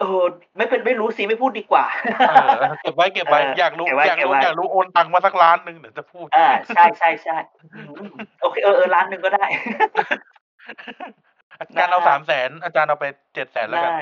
[0.00, 0.24] เออ
[0.56, 1.84] ไม่เป็นไม่รู้สิไม่พูดดีกว่า
[2.28, 2.48] เออ
[2.82, 7.36] เก็บไว้เก็บไว้เอออยากรู้เก็บไว้อยากรู้เก็บไว้ อยากรู้โอนตังค์มาสักล้านหนึ่งเดี๋ยวจะพูด อ่า ใช่ใช่ใช่
[7.74, 9.46] อืมโอเคเออเออร้านหนึ่งก็ได้
[11.60, 14.00] อาจารย์เอานะฮะสามแสนอาจารย์เอาไปเจ็ดแสนแล้วกัน ได้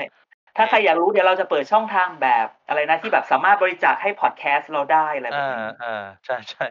[0.57, 6.65] ถ้าใครอยากรู้เดี๋ยวเราจะเปิดช่องทางแบบอะไรนะที่แบบสามารถบริจาคให้พอดแคสต์เราได้อะไรแบบอ่านี้อ่าใช่ใช่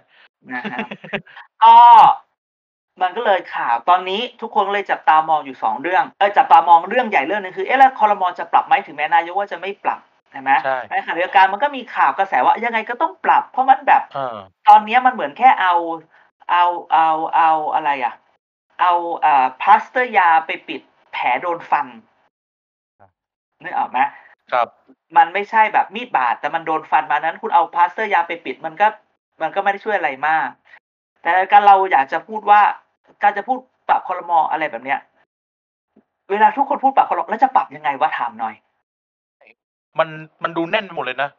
[0.52, 0.78] นะฮะ
[1.62, 1.74] ก็
[3.00, 14.36] มันก็เลยข่าวตอนนี้ทุกคนเลยจับตามองอยู่สองเรื่องเออจับตามองเรื่องใหญ่เรื่องหนึงคือเอ๊ะแล้วคอรมอจะปรับไหมถึงแม้นายกว่าจะไม่ปรับใช่ไหมใช่ในขณะเดียวกันมันก็มีข่าวกระแสว่ายังไงก็ต้องปรับ เพราะมันแบบเออ
[14.68, 15.74] ตอนเนี้ยมันเหมือนแค่เอา
[16.50, 18.14] เอาเอาเอาอะไรอะ
[18.80, 18.92] เอา
[19.24, 20.80] อ่าพลาสเตอร์ยาไปปิด
[21.12, 21.86] แผลโดนฟัน
[23.62, 23.98] นึกออกไหม
[24.52, 24.68] ครับ
[25.16, 28.86] มันไม่ใช่แบบมีดบาดแต่มันโดนฟันมานั้น คุณเอาพลาสเตอร์ยาไปปิดมันก็
[29.42, 30.48] มันก็ไม่ได้ช่วยอะไรมาก
[31.22, 32.60] แต่การเราอยากจะพูดว่า
[33.22, 33.58] การจะพูด
[33.88, 35.00] ปรับคอรมออะไรแบบเนี้ย
[36.30, 38.54] เวลาทุกคนพูดปรับคอรมอแล้วจะปรับยังไงวะถามหน่อย
[39.98, 40.08] มัน
[40.42, 41.30] มันดูแน่นไปหมดเลยนะ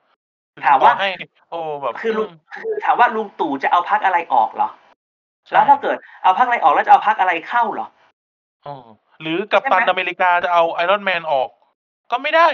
[0.66, 1.10] ถามว่าต่อให้
[1.50, 4.70] โอ้แบบคือลุงมคือถามว่าลุงตู่จะเอาพักอะไรออกเหรอ
[5.46, 7.88] ใช่แล้วถ้าเกิดเอาพักอะไรออกแล้วจะเอาพักอะไรเข้าเหรอ
[8.64, 8.88] เออ
[9.22, 11.50] หรือกัปตันใช่ไหมอเมริกาจะเอาไอรอนแมนออก
[12.12, 12.48] ก็ไม่ได้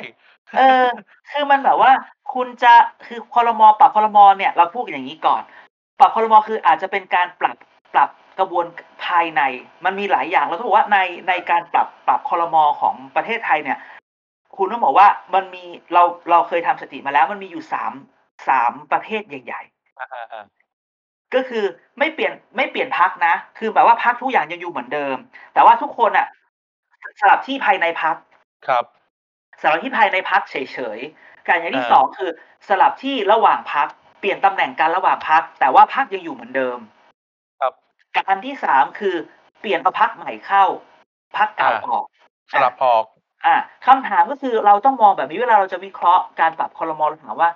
[0.58, 0.88] เออ
[1.32, 1.92] คือมันแบบว่า
[2.34, 2.74] คุณจะ
[3.06, 5.42] คือคอรมอปรับคอรมอเนี่ย เราพูดกันอย่างนี้ก่อน
[6.00, 7.58] ปรับคอรมอคืออาจจะเป็นการปรับ
[7.94, 8.66] ปรับกระบวน
[9.06, 9.42] ภายใน
[9.86, 10.98] มันมีหลายอย่างเราต้องบอกว่าใน
[11.30, 13.78] ในการปรับปรับคอรมอของประเทศไทยเนี่ย
[14.58, 17.94] คุณต้องบอกว่ามันมีเราเราเคยทำสถิติมาแล้ว มันมีอยู่สาม
[18.48, 19.62] สามประเภทใหญ่
[20.00, 21.64] อ่าอ่าอ่าๆก็คือ
[22.00, 25.18] ไม่เปลี่ยนไม่เปลี่ยนพักนะ คือแบบว่าพักทุกอย่างยังอยู่เหมือนเดิม
[25.54, 26.28] แต่ว่าทุกคนอะ
[27.20, 28.16] สลับที่ภายในพัก
[28.68, 28.86] ครับ
[29.62, 30.56] สลับที่ภายในพักเฉ
[30.98, 32.30] ยๆการอย่างที่อ่าสองคือ
[32.68, 33.88] สลับที่ระหว่างพัก
[34.20, 36.78] เปลี่ยนตำแหน่งการระหว่างพัก แต่ว่าพักยังอยู่เหมือนเดิม
[37.62, 37.74] ครับ
[38.18, 39.16] การที่สามคือ
[39.60, 40.66] เปลี่ยนเอาพักใหม่เข้า
[41.38, 42.06] พักเก่าอ่าออก
[42.52, 43.04] สลับออก
[43.46, 43.56] อ่า
[43.86, 47.50] คำถามก็คือเราต้องมองแบบนี้เวลาเราจะวิเคราะห์การปรับคอรมอเราถามว่า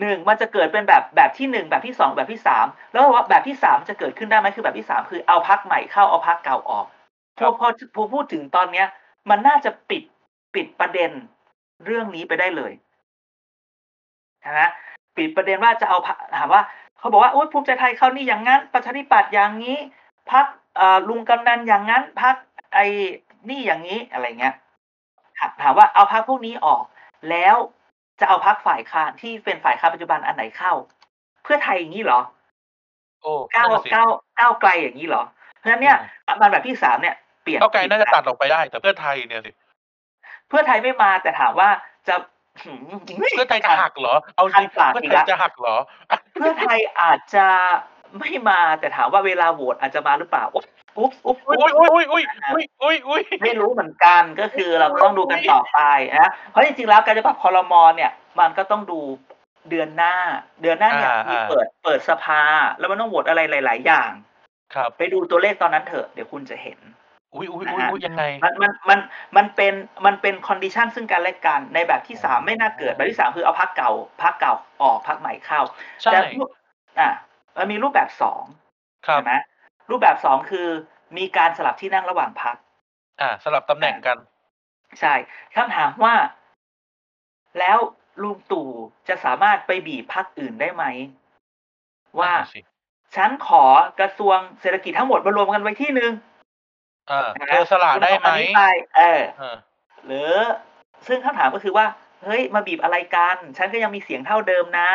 [0.00, 6.86] หนึ่งมันจะเกิดเป็นแบบแบบที่หนึ่งแบบที่สองแบบที่สามแล้วว่าแบบที่สามจะเกิดขึ้นได้ไหมคือแบบที่สามคือเอาพักใหม่เข้าเอาพักเก่าออก
[7.38, 8.86] พอพอพอพูดถึงตอนเนี้ย
[9.30, 10.02] มันน่าจะปิด
[10.54, 11.10] ปิดประเด็น
[11.84, 12.72] เรื่องนี้ไปได้เลย
[14.44, 14.70] นะ
[15.16, 16.62] ปิดประเด็นว่าจะเอาพรรคถามว่า
[16.98, 19.76] เขาบอกว่าโอ้ยภูมิใจไทยเขานี่อย่างนั้น ประชาธิปัตย์อย่างนี้
[20.30, 20.46] พัก
[21.08, 22.34] ลุงกำนันอย่างนั้นพัก
[22.74, 22.86] ไอ้
[23.48, 24.54] นี่อย่างนี้อะไรเงี้ย
[25.38, 26.82] ถามถามว่าเอาพักพวกนี้ออก
[27.30, 27.56] แล้ว
[28.20, 30.72] จะเอาพักฝ่ายค้านที่เป็นฝ่ายค้านปัจจุบันอันไหนเข้า
[31.42, 32.20] เพื่อไทยอย่างนี้เหรอ
[33.22, 35.22] โอ้ก้าวนั่นน่ะสิก้าวก้าวไกลอย่างนี้เหรอ
[35.58, 35.96] เพราะฉะนั้นเนี่ย
[36.40, 39.50] มันแบบที่สามเนี่ยเปลี่ยนก้าวไกลน่าจะตัดออกไปได้ แต่เพื่อไทยเนี่ยสิ
[40.48, 41.68] เพื่อไทยไม่มาแต่ถามว่า
[42.08, 42.14] จะ
[43.34, 45.76] เพื่อไทยจะหักเหรอ เอาจริงคันปากเพื่ออีไทกยละจะหักเหรอ
[46.34, 47.46] เพื่อไทยอาจจะ
[48.18, 50.64] ไม่มาแต่ถามว่าเวลาโหวตอาจจะมาหรือเปล่าอุ๊บ
[50.98, 55.80] อุ๊บอุ๊บอุ้ยอุ้ยอุ้ยอุ้ยอุ้ยอุ้ยอุ้ยไม่รู้เหมือนกันก็คือเราก็ต้องดูกันต่อไป
[56.20, 59.00] นะเพราะจริงๆแล้วการจะปรับคอรมอเนี่ย มันก็ต้องดู
[59.70, 60.14] เดือนหน้า
[60.62, 62.42] เดือนหน้าเนี่ยมีเปิดเปิดสภา
[62.78, 64.10] แล้วมันต้องโหวตอะไรหลาย ๆ อย่าง
[64.74, 66.78] ครับ ไปดูตัวเลขตอนนั้นเถอะเดี๋ยวคุณจะเห็น
[67.34, 68.22] อุ๊ยๆนะฮะๆๆยังไง?
[68.42, 68.98] มันมันมัน
[69.36, 69.74] มันเป็น
[70.06, 73.90] มันเป็น condition ซึ่งกันและกันในแบบที่3ไม่น่าเกิดแบบที่3คือเอาพรรคเก่า
[74.22, 75.60] พรรคเก่าออกพรรคใหม่เข้า
[76.02, 76.48] ใช่แต่รูป
[76.98, 77.08] อ่า
[77.58, 78.44] มันมีรูปแบบ2
[79.06, 79.32] ครัใช่บไหม
[79.90, 80.68] รูปแบบ2คือ
[81.18, 82.56] มีการสลับที่นั่งระหว่างพรรค
[83.20, 84.18] อาสลับตำแหน่งกัน
[85.00, 85.14] ใช่
[85.54, 86.14] คำถามว่า
[87.58, 87.78] แล้ว
[88.22, 88.68] ลุงตู่
[89.08, 90.84] จะสามารถไปบีบพรรคอื่นได้ไหม?
[92.20, 92.60] ว่นั่านน่ะสิ
[93.16, 93.64] ฉันขอ
[94.00, 96.12] กระทรวงเศรษฐกิจทั้งหมดมารวมกันไว้ที่หนึ่ง
[97.10, 98.30] อานะเธอสละคุณได้เอาไหม?
[98.30, 98.62] อันนี้ไป
[98.96, 99.56] เออเออ
[100.06, 100.32] หรือ
[101.06, 101.86] ซึ่งคำถามก็คือว่า
[102.24, 104.90] เฮ้ย มาบีบอะไรกัน ฉันก็ยังมีเสียงเท่าเดิมนะ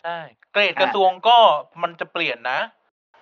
[0.00, 0.16] ใช่
[0.52, 1.38] เกรดอกระาทรวงก็
[1.82, 2.60] มันจะเปลี่ยนนะ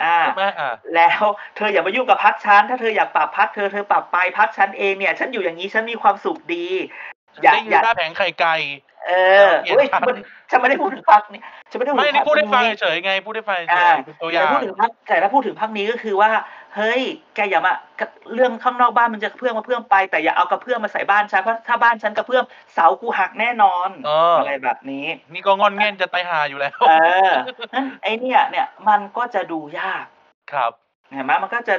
[0.05, 0.43] อาใช่ไหม?
[0.61, 1.23] อาแล้ว
[1.57, 6.69] เธออย่ามายุ่งกับพรรคฉัน ถ้าเธออยากปรับพรรคเธอเธอปรับไปพรรคฉันเองเนี่ย ฉันอยู่อย่างงี้ฉันมีความสุขดี
[7.19, 8.55] ฉัน อย่าได้ยือนย่าหน้าแผงไข่ไก่
[9.07, 9.13] เอ
[9.65, 10.17] อย่าอมาเปลี่ยนอุ๊ยพรรคมัน
[10.51, 16.31] ฉันไม่ได้พูดถึงพรรคนี้ฉันไม่ได้พูดไม่ถึงนีพร่รคพูดให้ฟังนี้เฉยๆไง พูดให้ฟังอาเฉยๆเป็นตัวอแต่ย่าพูดงถึงพรรคแต่ถ้าพูดถึงพรรคนี้ก็คือว่า
[16.77, 17.03] เฮ้ย
[17.35, 18.03] แกอย่ามาก
[18.35, 26.93] เรื่องข้างนอกบ้านมันจะกระเพื่อมกระเพื่อมไป แต่อย่าเอากระเพื่อมมาใส่บ้านฉันเพราะถ้าบ้านฉันกระเพื่อมเสากูหักแน่นอนเอออะไรแบบนี้ นี่ก็ง่อนแง่นจะตายห่าอยู่แล้วเอ
[27.29, 27.33] อ
[27.75, 30.05] งั้นไอ้เนี่ย เนี่ยมันก็จะดูยาก
[30.53, 30.73] ครับ
[31.13, 31.75] เห็นไหมมันก็จะ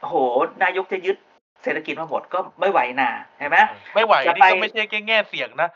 [0.00, 0.14] โอ้โฮ
[0.62, 1.16] นายกจะยึด
[1.62, 5.68] เศรษฐกิจมาหมดก็ไม่ไหวน่ะเห็นไหมเออไม่ไหวจะนี่ไปก็ไม่ใช่แค่แง่เสียงนะ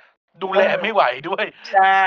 [0.42, 2.00] ดูเอแลอไม่ไหวด้วยใช่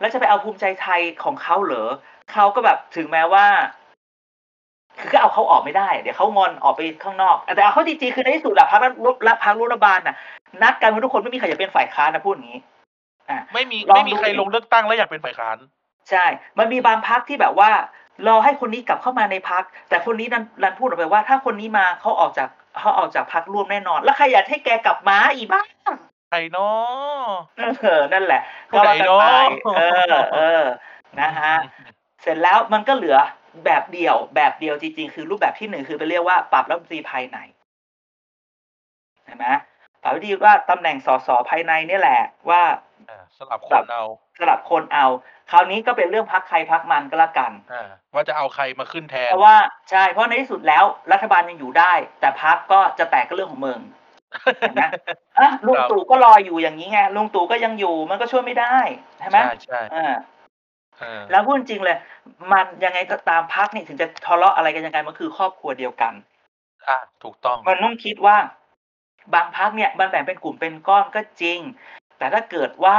[0.00, 1.88] แล้วจะไปเอาภูมิใจไทยของเขาเหรอ
[2.32, 3.46] เขาก็แบบถึงแม้ว่า
[5.00, 10.16] คือก็เอาเขาออกไม่ได้ เดี๋ยวเขางอนออกไปข้างนอก แต่เอาเข้าจริงๆคือในที่สุดอะพรรครัฐรรพรรคร่วมรัฐบาลน่ะ
[10.64, 12.60] นักการเมืองทุกคนไม่มีใครอยากเป็นฝ่ายค้านนะพูดอย่างงี้
[13.30, 15.56] อาไม่มีลอไม่งมีดูใครดิลงเลือกตั้งแล้วอยากเป็นฝ่ายค้าน
[16.10, 16.24] ใช่
[16.58, 17.70] มันมีบางพรรคที่แบบว่า
[18.26, 25.62] รอให้คนนี้กลับเข้ามาในพรรคแต่คนนี้ดันดันพูดออกไปว่า ถ้าคนนี้มาเขาออกจาก เขาออกจากพรรคร่วมแน่นอน แล้วใครอยากให้แกกลับมาอีบ้า
[26.30, 27.70] ใครเนาะ?
[27.82, 28.40] เออนั่นแหละ
[28.70, 29.18] ผูก็้ใดว่ากันเนาะ?
[29.20, 29.24] ไป
[29.74, 31.60] เออๆนะครับ
[32.22, 33.16] เสร็จแล้วมันก็เหลือ
[33.64, 37.38] แบบเดียว แบบเดียวจริงๆ คือรูปแบบที่1คือไปเรียกว่าปรับรัฐมนตรีภายใน
[39.26, 39.46] เห็นไหม
[40.02, 42.62] ปรับวิธีว่าตำแหน่งสสภายในเนี่ยแหละว่า
[43.08, 44.02] อาสลับคแบบนเอา
[44.38, 45.06] สลับคนเอา
[45.50, 49.56] คราวนี้ก็เป็นเรื่องพรรคใครพรรคมันก็แล้วกันอาว่าจะเอาใครมาขึ้นแทเพนราะว่า
[49.90, 53.80] ใช่เพราะในที่สุดแล้วรัฐบาลยังอยู่ได้ แต่พรรคก็จะแตกก็เรื่องของมึง
[54.58, 54.84] เห็นไหม
[55.38, 58.76] อะลุคงรับตู่ก็รออยู่อย่างงี้ไงลุงตู่ก็ยังอยู่มันก็ช่วยไม่ได้
[59.18, 61.98] ใช่ไหมใช่เออๆเออแล้วพูดจริงๆเลย
[62.52, 66.12] มันยังไงก็ตามพรรคนี่ถึงจะทะเลาะอะไรกันยังไงมันคือครอบครัวเดียวกัน
[66.88, 68.36] อาถูกต้อง มันต้องคิดว่า
[69.34, 71.58] บางพรรคเนี่ยมันแบ่งเป็นกลุ่มเป็นก้อนก็จริง
[72.18, 72.96] แต่ถ้าเกิดว่า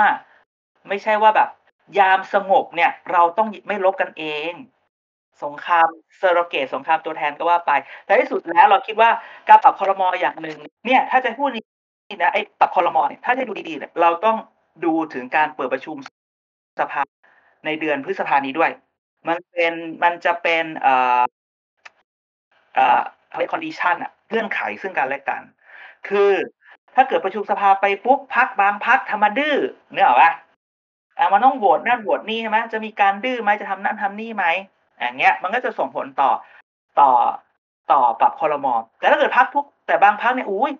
[0.87, 1.49] ไม่ใช่ว่าแบบ
[1.97, 4.53] ยามสงบเนี่ย เราต้องไม่รบกันเอง
[5.43, 5.87] สงคราม
[6.21, 7.71] surrogate สงครามตัวแทนก็ว่าไป
[8.05, 9.09] แต่ที่สุดแล้วเราคิดว่า
[9.47, 14.37] การปรับคอรม.ออย่างหนึ่งเนี่ย ถ้าจะพูดจริงๆนะไอ้ปรับคอรมอ.เนี่ยถ้าจะดูดีๆเนี่ยเราต้อง
[14.85, 15.97] ดูถึงการเปิดประชุม
[16.79, 17.01] สภา
[17.65, 18.71] ในเดือนพฤษภานี้ด้วย
[19.27, 19.73] มันเป็น
[20.03, 21.21] มันจะเป็นเอ่อ
[22.75, 25.41] เอ่อเขาเรียก condition อะเงื่อนไขซึ่งกันและกัน
[26.09, 26.31] คือ
[26.95, 29.55] ถ้าเกิดประชุมสภาไปปุ๊บพรรคบางพรรคทำมดื้อ
[29.93, 30.31] นึกออกเปล่า?
[31.19, 34.45] อามันต้องโหวตนั่นโหวตนี่ใช่ไหมจะมีการดื้อไหมจะทำนั่นทำนี่ไหม
[34.99, 36.31] อย่างเงี้ย มันก็จะส่งผลต่อ
[36.99, 37.09] ต่อ
[37.91, 38.67] ต่อปรับครม.
[38.99, 40.71] แต่ถ้าเกิดพรรคทุกแต่บางพรรคเนี่ยอุ๊ย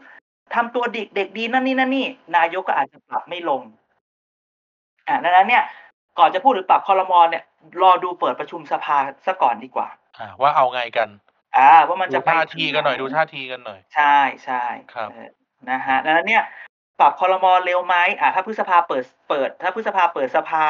[0.56, 3.62] ทำตัวดิกเด็กดีนั่นนี่นั่นนี่ นายกก็อาจจะปรับไม่ลง
[5.08, 5.64] อาดังนั้นเนี่ย
[6.20, 7.44] ก่อนจะพูดถึงปรับครม.เนี่ย
[7.82, 9.88] รอดูเปิดประชุมสภาเสียก่อนดีกว่า
[10.20, 11.10] อาว่าเอาไงกัน?
[11.58, 14.64] อาว่ามันดูจะไปท่าถึทีงกันหน่อยไหนดูท่าทีกันหน่อย ใช่
[14.94, 15.30] ครับๆเออ
[15.70, 16.44] นะครับดังนั้นเนี่ย
[17.00, 20.66] ปรับครม.เร็วไหมอ่าถ้าพฤษภาเปิดเปิด ถ้าพฤษภาเปิดสภา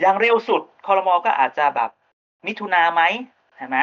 [0.00, 1.90] อย่างเร็วสุดครม.ก็อาจจะแบบ
[2.46, 3.02] มิถุนาไหม
[3.56, 3.78] เห็นไหม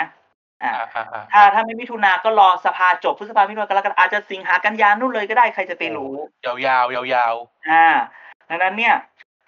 [0.63, 7.85] อาอาๆถ้าๆๆถ้าไม่มิถุนาก็รอสภาจบพฤษภามิถุนากรกฎาอาจจะสิงหากันยานู่นเลยก็ได้ใครจะไปโอ้รู้โฮยาวๆยาวๆอา
[8.49, 8.95] ดังนั้นเนี่ย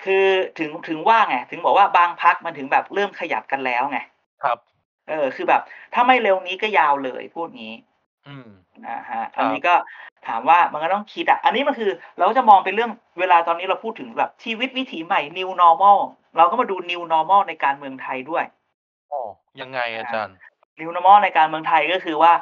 [0.04, 0.26] คือ
[0.60, 4.00] ถึงถึงว่าไงถึงบอกว่าบางพรรคมันถึงแบบเริ่มขยับกันแล้วไง
[4.44, 4.58] ครับ
[5.10, 5.62] เออคือแบบ
[5.94, 7.74] ถ้าไม่เร็วนี้ก็ยาวเลยพูดงี้
[8.26, 8.48] อืม
[8.88, 9.76] นะครับคอันรันี้บก็
[10.28, 15.98] ถามว่ามันก็ต้องคิดอะอันนี้มันคือเราก็จะมองเป็นเรื่องเวลาตอนนี้เราพูดถึงแบบชีวิตวิถีใหม่ New Normal
[16.38, 18.44] เราก็มาดู New Normal ในการเมืองไทยด้วย
[19.10, 19.22] อ้อ
[19.60, 20.38] ยังไงอาอาจารย์?
[20.80, 22.34] New Normal ในการเมืองไทยก็คือว่า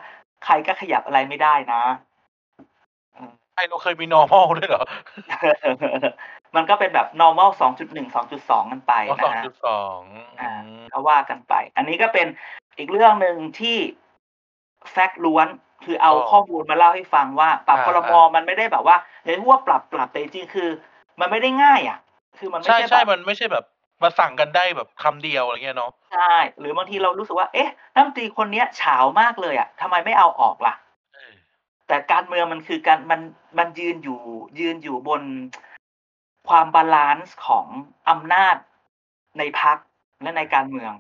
[0.46, 1.84] ใครก็ขยับอะไรไม่ได้นะ
[3.16, 4.82] อืมไทยเราเคยมี normal ด้วยเหรอ?
[6.56, 10.04] มันก็เป็นแบบ normal 2.1 2.2กันไปอ๋อนะครับ2.2
[10.40, 12.28] ออืามก็ว่ากันไป อันนี้ก็เป็น
[12.78, 13.78] อีกเรื่องหนึ่งที่
[14.92, 15.48] แฟกต์ล้วน
[15.92, 20.70] คือเอาอ้อข้อมูลมาเล่าให้ฟังว่าปรับอาครม.ๆมันไม่ได้แบบว่าอย่าให้พูดว่าปรับๆแต่จริงๆคือ
[21.20, 21.98] มันไม่ได้ง่ายอะ
[22.38, 23.64] คือมันไม่ใช่ใช่่แบบๆมันไม่ใช่แบบ
[24.04, 30.74] มาสั่งกันได้แบบคำเดียวอะไรเงี้ยเนาะใช่หรือบางทีเรารู้สึกว่า เอ๊ะรัฐมนตรีคนเนี้ยฉาวมากเลยอะทำไมไม่เอาออกล่ะ?
[31.14, 31.36] เออ
[31.88, 33.22] แต่การเมืองมันคือการมัน
[33.58, 34.20] มันยืนอยู่
[34.60, 35.22] ยืนอยู่บน
[36.48, 37.68] ความ balance ของ
[38.10, 38.56] อำนาจ
[39.38, 39.78] ในพรรค
[40.22, 40.94] และในการเมือง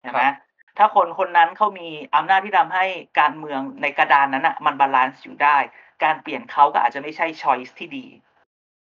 [0.00, 0.49] ใช่ไหมรับ
[0.82, 2.84] ถ้าคนคนนั้นเขามีอำนาจที่ทำให้
[3.20, 5.56] การเมืองในกระดานนั้นอะมัน balance อยู่ได้
[6.04, 8.06] การเปลี่ยนเขาก็อาจจะไม่ใช่ choice ที่ดี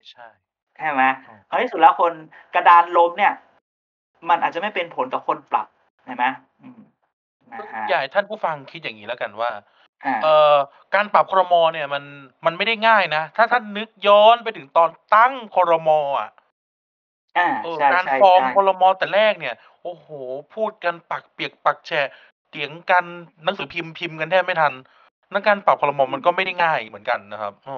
[0.10, 0.28] ใช่
[0.78, 2.14] ใช่ไหมอืมเพราะที่สุดแล้วคน
[2.56, 3.34] กระดานล้มเนี่ย
[4.30, 5.68] มันอาจจะไม่เป็นผลต่อคนปรับ
[6.06, 6.26] ใช่ไหม
[6.62, 6.82] อืม
[7.54, 9.52] นะฮะอยากให้ท่านผู้ฟังคิดอย่างนี้แล้วกันว่า
[10.06, 10.56] อ่าเอ่อ
[10.96, 12.04] การปรับครมเนี่ยมัน
[12.46, 15.90] มันไม่ได้ง่ายนะ ถ้าท่านนึกย้อนไปถึงตอนตั้งครม
[16.20, 16.30] อะ
[17.38, 20.08] อ่าเออ ใช่ การใช่ ฟอร์มใช่ครม แต่แรกเนี่ย โอ้โห
[20.56, 22.08] พูดกันปักเปียกปักแฉะ
[22.50, 23.06] เถียงกัน
[23.44, 24.74] หนังสือพิมพ์ พิมพ์กันแทบไม่ทัน
[25.32, 27.76] นั่นการปรับครมมันก็ไม่ได้ง่ายเหมือนกันนะครับโอ้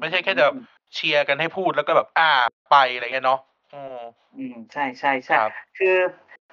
[0.00, 0.46] ไม่ใช่แค่จะ
[0.94, 2.30] เชียร์กันให้พูด แล้วก็แบบอ่า
[2.70, 3.40] ไป อะไรเงี้ยเนาะ
[3.74, 3.98] อืม
[4.36, 5.96] อืมใช่ใช่ใช่ ครับคือ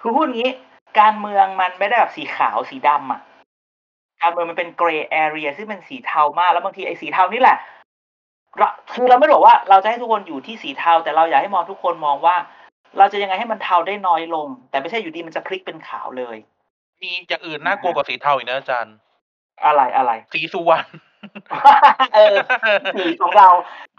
[0.02, 0.52] คือพูดงี้
[1.00, 3.22] การเมืองมันไม่ได้แบบสีขาว สีดำอะ
[4.22, 7.79] การเมืองมันเป็น gray area ซึ่งเป็นสีเทามาก แล้วบางทีไอ้สีเทานี่แหละเรา
[8.94, 12.36] คือเราไม่ได้บอกว่าเราจะให้ทุกคนอยู่ที่สีเทา แต่เราอยากให้มองทุกคนมองว่า
[12.98, 16.38] เราจะยังไงให้มันเทาได้น้อยลง แต่ไม่ใช่อยู่ดีมันจะพลิกเป็นขาวเลย
[17.02, 18.96] มีอย่างอื่นน่ากลัวกว่าสีเทาอีกนะอาจารย์
[19.66, 20.90] อะไรอะไร สีสุวรรณ
[22.16, 22.36] เออ
[22.96, 23.50] สีของเรา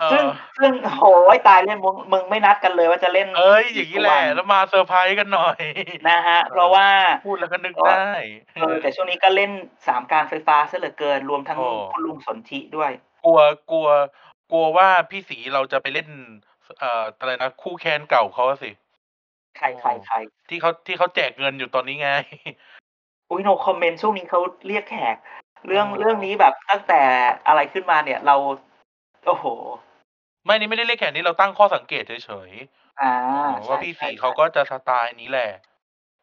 [0.01, 0.28] เอซึ่งอ
[0.59, 1.05] ซึ่งโห
[1.36, 5.59] ยตายเล่นมึงมึงไม่นัดกันเลยว่าจะเล่น เอ้ยอย่างนี้แหละสีสุวรรณแล้วมาเซอร์ไพรส์กันหน่อย
[6.09, 6.86] นะฮะ เพราะว่า
[7.26, 8.14] พูดแล้วก็นึกเพราะว่าได้
[8.57, 9.51] เออแต่ช่วงนี้ก็เล่น
[9.86, 12.90] สามการไฟฟ้าซะเหลือเกินรวมทั้งโอ้คุณลุงสนธิด้วย
[13.24, 13.40] กลัว
[13.70, 13.88] กลัว
[14.53, 16.09] กลัวว่าพี่สีเราจะไปเล่น
[16.78, 18.70] เอ่ออะไรนะคู่แคนเก่าเขาอะสิ
[19.57, 20.16] ใครใครใคร
[20.48, 22.11] ที่เขาที่เขาแจกเงินอยู่ตอนนี้ไง
[23.30, 25.16] อุ้ยโนคอมเมนต์ช่วงนี้เขาเรียกแขก
[25.66, 27.03] เรื่องอ๋อเรื่องนี้แบบตั้งแต่
[27.46, 28.36] อะไรขึ้นมาเนี่ยเรา
[29.26, 29.46] โอ้โห
[30.44, 32.51] ไม่นี่ไม่ได้เรียกแขกนี่เราตั้งข้อสังเกตเฉย
[33.01, 35.51] อ่าๆใช่ว่าพี่ใช่สีใช่เขาก็จะสไตล์นี้แหละ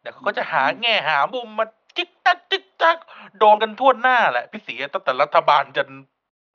[0.01, 1.65] แต่เขาก็จะหาอืมแง่หามุมมา
[1.97, 2.97] จิกตักจิกตัก
[3.39, 5.88] โดนกันทั่วหน้าแหละ พี่สีตั้งแต่รัฐบาลจน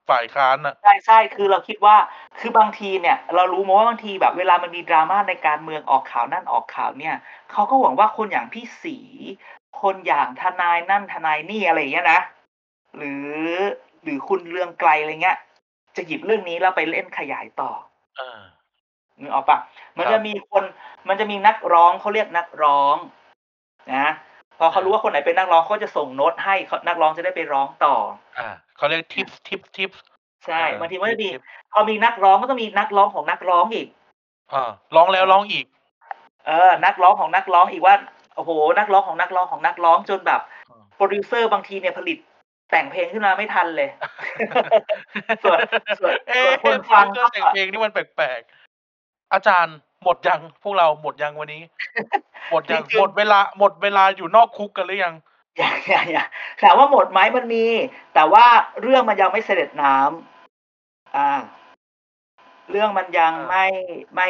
[0.09, 1.95] ฝ่ายค้านอะใช่ใช่คือเราคิดว่า
[2.39, 7.15] คือบางทีเนี่ย เรารู้มาว่าบางทีแบบเวลามันมีดราม่าในการเมืองออกข่าวนั่นออกข่าวเนี่ย
[7.51, 8.97] เขาก็หวังว่าคนอย่างพี่สี
[9.81, 12.19] คนอย่างทนายนั่นทนายนี่อะไรอย่างเงี้ยนะ
[12.97, 13.29] หรือ
[14.03, 15.37] หรือคุณเรืองไกลอะไรเงี้ย
[15.95, 17.71] จะหยิบเรื่องนี้แล้วไปเล่นขยายต่อ
[18.17, 18.39] เออ
[19.21, 19.57] นึกออกปะ
[19.97, 20.63] มันครับจะมีคน
[21.07, 22.97] มันจะมีนักร้องเขาเรียกนักร้อง
[23.93, 24.07] นะ
[24.59, 27.95] พอเขารู้ว่าคนไหนเป็นนักร้องเขาจะส่งโน้ตให้เขานักร้องจะได้ไปร้องต่อ
[28.39, 29.89] อ่าเขาเรียกทิปทิปทิป
[30.45, 31.41] ใช่บางทีมันจะมีทิป
[31.73, 33.87] พอมีนักร้องก็ต้องมีนักร้องของนักร้องอีก
[34.53, 35.65] อ่าร้องแล้วร้องอีก
[36.45, 37.95] เออ นักร้องของนักร้องอีกว่า
[38.35, 42.17] โอ้โห นักร้องของนักร้องของนักร้องจนแบบอ่าโปรดิวเซอร์บางทีเนี่ยผลิต
[42.71, 43.89] แต่งเพลงขึ้นมาไม่ทันเลย
[45.43, 45.59] ส่วน
[45.99, 51.63] ส่วนเอ๊ะส่วนคนฟังเรื่องแต่งเพลงนี่มันแปลกๆอาจารย์ หมดยังพวกเราหมดยังวันนี้
[52.51, 55.15] หมดยังจริงๆหมดเวลาหมดเวลาอยู่นอกคุกกันหรือยัง
[55.57, 56.27] อย่างอย่างอย่าง
[56.61, 57.65] ถามว่าหมดไหมมันมี
[58.13, 58.45] แต่ว่า
[58.81, 61.29] เรื่องมันยังไม่เสด็จน้ำอ่า
[62.71, 63.67] เรื่องมันยังอ่าไม่
[64.15, 64.29] ไม่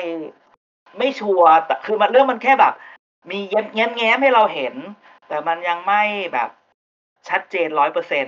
[0.98, 2.74] ไม่ชัวร์แต่คือมันเรื่องมันแค่แบบ
[3.32, 4.74] มีแง้มแง้มแง้มให้เราเห็น
[5.28, 6.02] แต่มันยังไม่
[6.34, 6.50] แบบ
[7.30, 8.26] ชัดเจนร้อยเปอร์เซน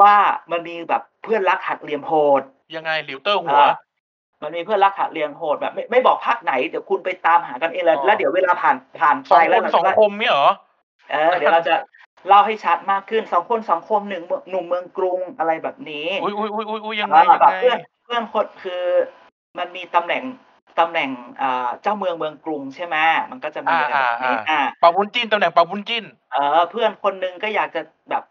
[0.00, 0.14] ว่า
[0.50, 2.42] มันมีแบบเพื่อนรักหักเหลี่ยมโหด
[2.74, 3.68] ยังไงหลิวเตอร์หัวอ่า
[4.42, 10.50] มันมีเพื่อนรักหักเหลี่ยมโหดแบบไม่ไม่บอกภาคไหนเดี๋ยวคุณไปตามหากันเองแล้วอ๋อแล้วเดี๋ยวเวลาผ่านผ่านสไปองแล้ควนเราสองจะคมเนี่ยเหรอ
[11.10, 11.74] เออเดี๋ยวเราจะ
[12.28, 18.82] เล่าให้ชัดมากขึ้นสองคนสองคมหนึ่งเมืองหนุ่มเมืองกรุงอะไรแบบนี้อุ้ยอุ้ยอุ้ยอุ้ยอุ้ยยังไงอ่ายังแบบไงเพื่อนเพื่อนคนคือ
[19.58, 20.22] มันมีตำแหน่ง
[20.78, 21.10] ตำแหน่ง
[21.42, 22.96] อ่าเจ้าเมืองเมืองกรุงใช่ไหม
[23.30, 27.80] มันก็จะมีอ่าอะไรแบบนี้อ่าอ่าปาบุญจิ้นตำแหน่งปาบุญจิ้น เออ เพื่อนคนหนึงก็อยากจะ
[28.10, 28.24] แบบ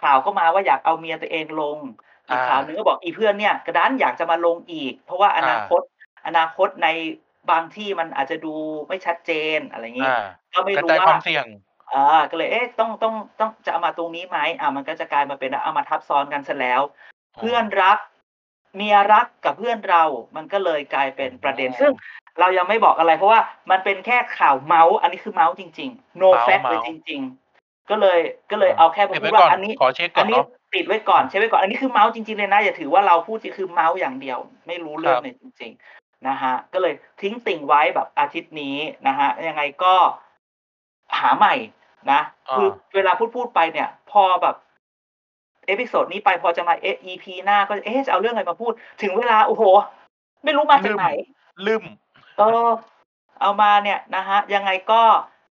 [0.00, 1.78] ข่าวก็มาว่าอยากเอาเมียตัวเองลง
[2.28, 5.82] อีกอ่าข่าวหนึงก็บอกอีเพื่อนเนี่ยกระดานอยากจะมาลงอีก เพราะว่าอนาคต
[6.26, 6.88] อนาคตใน
[7.50, 8.54] บางที่มันอาจจะดู
[8.88, 10.24] ไม่ชัดเจนอะไรอย่างนี้อ่า
[10.54, 11.46] ก็ไม่กระรู้จายคว่าวามเสี่ยง
[11.92, 16.80] อ่าก็เลยเอ๊ะต้องต้องต้องจะเอามาตรงนี้ไหมอ่ามันก็จะกลายมาเป็นเอามาทับซ้อนกันซะแล้ว
[17.38, 17.98] เพื่อนรัก
[18.76, 20.04] เมียรักกับเพื่อนเรา
[20.36, 21.92] มันก็เลยกลายเป็นประเด็นอ๋อซึ่ง
[22.40, 27.20] เรายังไม่บอกอะไร เพราะว่ามันเป็นแค่ข่าวเมาส์อันนี้คือเมาส์จริง ๆ no fact เลยเมาส์จริง
[27.54, 28.18] ๆ ก็เลย
[28.50, 39.94] ก็เลยเอาแค่มาเก็บพูไว้ก่อนว่าอันนี้ขอเช็คก่อันนี้เนาะ ติดไว้ก่อนใช่ไว้ก่อน อันนี้คือเมาส์จริงๆเลยนะ อย่าถือว่าเราพูดจริงคือเมาส์อย่างเดียว ไม่รู้เรื่องครับเลยจริง ๆ นะฮะ ก็เลยทิ้งติ่งไว้แบบอาทิตย์นี้นะฮะ ยังไงก็
[41.18, 41.54] หาใหม่
[42.12, 44.56] นะอ่าคือเวลาพูดพูดไปเนี่ย พอแบบ
[45.66, 49.62] episode นี้ไปพอจะมาเอ EP หน้าก็เอ๊ะจะเอาเรื่องอะไรมาพูด ถึงเวลาโอ้โห
[50.44, 51.08] ไม่รู้มาจากไหน
[51.66, 51.82] ลืม
[52.38, 52.70] เออ
[53.40, 55.02] เอามาเนี่ยนะฮะ ยังไงก็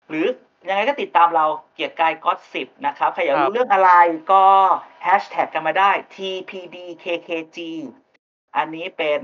[0.09, 0.25] หรือ
[0.69, 3.91] ยังไงก็ติดตามเราเกียรติกายก็สิบนะครับ ใครอยากครัรู้บเรื่องอะไร
[4.31, 4.45] ก็
[5.03, 7.57] แฮชแท็กกันมาได้ tpdkkg
[8.57, 9.21] อันนี้เป็น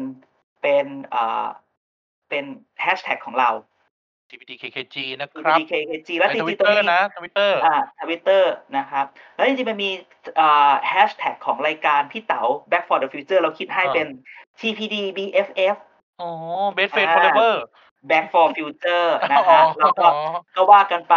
[0.61, 1.47] เป็นเอ่อ
[2.29, 2.45] เป็น
[2.81, 3.51] แฮชแท็กของเรา
[4.31, 9.89] TPTKKG นะครับ tpdkkg แล้วในจทวิริตงๆตรเตองร์นี้นะทวิตเตอร์อ่าทวิตเตอร์นะครับ แล้วจริงๆมันมี
[10.39, 14.07] อ่าแฮชแท็กของรายการพี่เต๋า Back for the Future เราคิดให้อ่าเป็น
[14.59, 15.75] TPD BFF
[16.21, 16.31] อ๋อ
[16.73, 16.89] เบส
[18.07, 21.15] เฟนอ่าฟอร์เ v เ r Back for Future นะอ๋อฮะแล้วก็อ๋อก็ว่ากันไป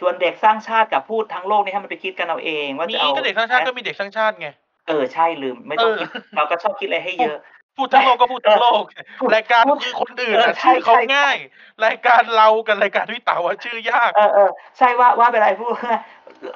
[0.00, 4.48] ส่วนเด็กสร้างชาติกับพูดทั้งโลกนี่ให้มันไปคิดกันเอาเอง ว่ามีจะเอาก็เด็กสร้างชาติก็มีเด็กสร้างชาติไง
[4.88, 7.38] เออใช่ลืมไม่ต้องเออคิดเราก็ชอบคิดอะไรให้เยอะ
[7.76, 8.82] พูดทั้งโลกก็พูดทั้งโลก
[9.20, 11.36] พูดรายการพูดคือคนอื่นเอออะใช่ชื่อเขาใช่ง่าย
[11.84, 15.70] รายการเรากับรายการพี่เต๋าอะชื่อยาก เออเออใช่ว่าว่าเป็นไรพูด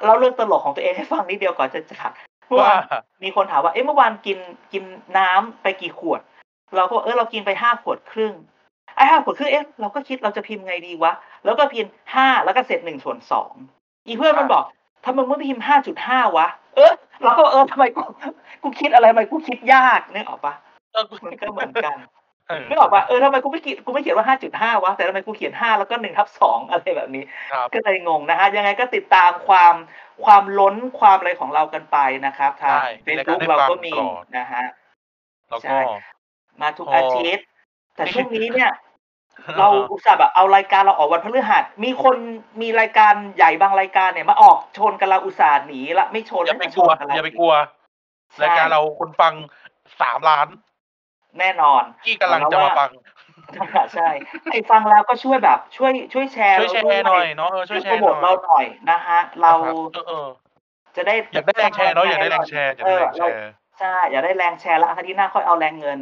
[0.05, 2.11] เราเรื่องตลกของตัวเองให้ฟังนิดเดียวก่อนจะจาก
[2.47, 4.37] เมื่อว่าวานมีคนถามว่าเอ๊ะเมื่อวานกิน
[4.73, 4.83] กิน
[5.17, 6.21] น้ำไปกี่ขวด
[6.75, 8.33] เราก็บอกเออเรากินไปห้าขวดครึ่ง
[8.99, 11.13] ไอ้ห้าขวดครึ่งเอ๊ะเราก็คิดเราจะพิมพ์ไงดีวะ
[11.45, 13.51] แล้วก็พิมพ์ห้าแล้วก็เศษหนึ่งส่วนสอง
[14.07, 14.63] อีเพื่อนมันบอก
[15.05, 16.91] ทำไมมึงไม่พิมพ์ห้าจุดห้าวะ เออ
[17.23, 18.03] เราก็เออทำไมกู
[18.63, 20.53] กูคิดอะไรทำไมกูคิดยากนึกออกปะ
[20.93, 21.97] เออมันก็เหมือนกัน
[22.47, 29.73] เออนึกออกปะเออทำไมกูไม่เขียนกูไม่เขียนว่าห้าจุดห้าวะแต่ทำไมกูเขียนห้าแล้วก็หนึ่งทับสองอะไรแบบนี้ครับก็เลยงงนะฮะยังไงก็ติดตามความ
[30.25, 34.65] ความล้นความอะไรของเรากันไปนะครับทางใช่เฟซรายการบุ๊กให้เราฟังก็มีก่อนนะฮะ
[35.47, 35.91] แล้วใช่ก็
[36.61, 37.45] มาทุกพอออาทิตย์
[37.95, 38.71] แต่ช่วงนี้เนี่ย
[39.59, 42.15] เราอุตส่าห์แบบเอารายการเราออกวันพฤหัส มีคน
[42.61, 47.53] มีรายการใหญ่บางรายการเนี่ยมาออกชนกันเราอุตส่าห์หนีละไม่ชนอย่าไปม่กลัวชนนเอย่าไปกลัว
[48.33, 49.33] ใช่รายการเราคนฟัง
[50.01, 50.47] สามล้าน
[51.39, 52.89] แน่นอน ที่กำลังจะมาฟัง
[53.93, 54.09] ใช่
[54.51, 59.51] ไอ้ฟังแล้วก็ช่วยแบบ ช่วย ช่วยแชร์ช่วยแชเราร์หน่อยเนาะเออช่วยแชโปรร์โมหน่ทเราอยหน่อยนะฮะเรา
[59.93, 60.27] เออเออ
[60.95, 63.35] จะได้อยากได้แรงแชร์เนาะอยากได้แรงแชร์อยากได้แรงแชร์
[63.79, 65.99] ใช่อยากได้แรงแชร์แล้วอาทิตย์หน้าค่อยเอาแรงเงิน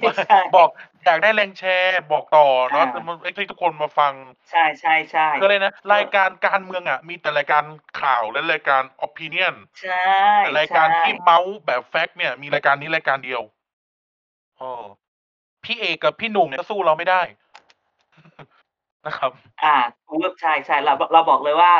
[0.00, 0.70] ไม่ใช่บอก
[1.04, 4.12] อยากได้แรงแชร์ บอกต่อเนาะอ่ามันให้ทุกคนมาฟัง
[4.50, 7.64] ใช่ใช่ใช่ก็เลยนะ รายการการเมืองอะ มีแต่รายการ
[8.00, 10.08] ข่าวและรายการ opinion ใช่
[10.38, 13.42] แต่รายการใช่ที่เมาส์แบบแฟกต์เนี่ย มีรายการนี้รายการเดียว
[14.60, 14.72] อ๋อ
[15.64, 17.22] พี่เอกกับพี่หนุ่มเนี่ยก็สู้เราไม่ได้
[19.06, 19.30] นะครับ
[19.64, 19.76] อ่า
[20.08, 21.72] กูว่าใช่ใช่เราเราบอกเลยว่า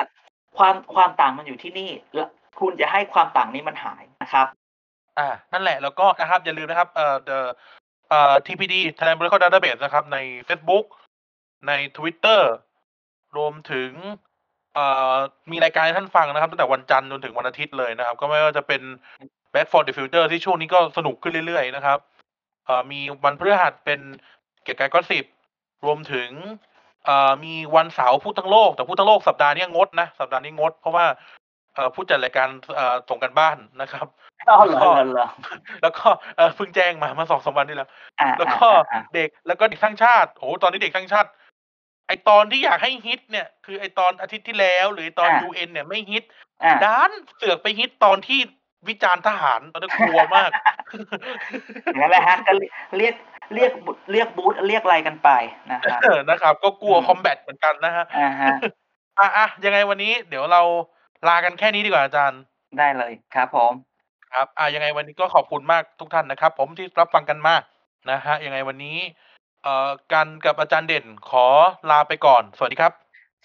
[0.59, 2.29] ความความต่างมันอยู่ที่นี่แล้ว
[2.61, 4.47] คุณจะให้ความต่างนี้มันหายนะครับ
[5.19, 7.39] อ่า นั่นแหละ แล้วก็นะครับ อย่าลืมนะครับเอ่อ the
[8.09, 10.85] เอ่อ TPD Thailand Political Database นะครับ ใน Facebook
[11.69, 12.41] ใน Twitter
[13.37, 13.91] รวมถึง
[14.75, 15.15] เอ่อ
[15.51, 18.83] มีรายการให้ท่านฟังนะครับ ตั้งแต่วันจันทร์จนถึงวันอาทิตย์เลยนะครับ ก็ไม่ว่าจะเป็น
[19.53, 21.99] Back for the Future ที่ช่วงนี้ก็สนุกขึ้นเรื่อยๆนะครับ
[22.67, 24.01] เอ่อมีวันพฤหัสเป็น
[24.63, 25.25] เกียรติกายก็สิบ
[25.85, 26.31] รวมถึง
[27.05, 31.07] เอ่อมีวันเสาร์พูดทั้งโลก แต่พูดทั้งโลกสัปดาห์นี้งดนะ สัปดาห์นี้งด เพราะว่า
[31.95, 34.07] ผู้จัดรายการเอ่อส่งกันบ้านนะครับ
[34.49, 35.29] อ๋อเหรอเหรอเหรอ
[35.83, 36.07] แล้วก็
[36.37, 41.29] เออเพิ่งแจ้งมาเมื่อสองสามวันที่แล้วอ่าแล้วก็อ่าอ่าเด็กแล้วก็เด็กทั้างชาติโอ้โหตอนนี้เด็กทั้างชาติ
[42.09, 46.23] ไอตอนที่อยากให้ฮิตเนี่ยคือไอตอนอาทิตย์ที่แล้ว หรือไอ้ตอนอ่ายูเอ็นเนี่ยไม่ฮิต
[46.65, 48.41] อ่าด้านเสือกไปฮิตตอนที่
[48.89, 50.51] วิจารณ์ทหารตอนนั้นกลัวมาก
[51.85, 52.53] อย่างนั้นแหละฮะก็
[52.99, 53.15] เรียก
[53.55, 55.31] เรียกบุเรียกบูธเรียกอะไรกันไป
[55.71, 58.55] นะครับเออนะครับ ก็กลัวอืมคอมแบทเหมือนกันนะฮะอ่าฮะ
[59.19, 60.63] อะอะยังไงวันนี้เดี๋ยวเรา
[61.27, 62.41] ลากันแค่นี้ดีกว่าอาจารย์
[62.79, 63.73] ได้เลยครับผม
[64.33, 67.55] ครับอะยังไงวันนี้ก็ขอบคุณมากทุกท่านนะครับ ผมที่รับฟังกันมา
[68.11, 68.99] นะฮะยังไงวันนี้
[69.63, 71.47] เอ่อกันกับอาจารย์เด่นขอ
[71.91, 72.93] ลาไปก่อน สวัสดีครับ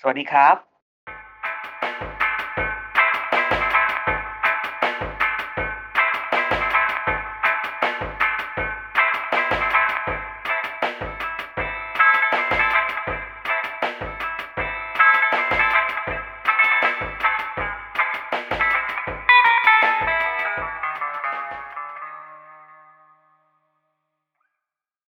[0.02, 0.73] สวัสดีครับ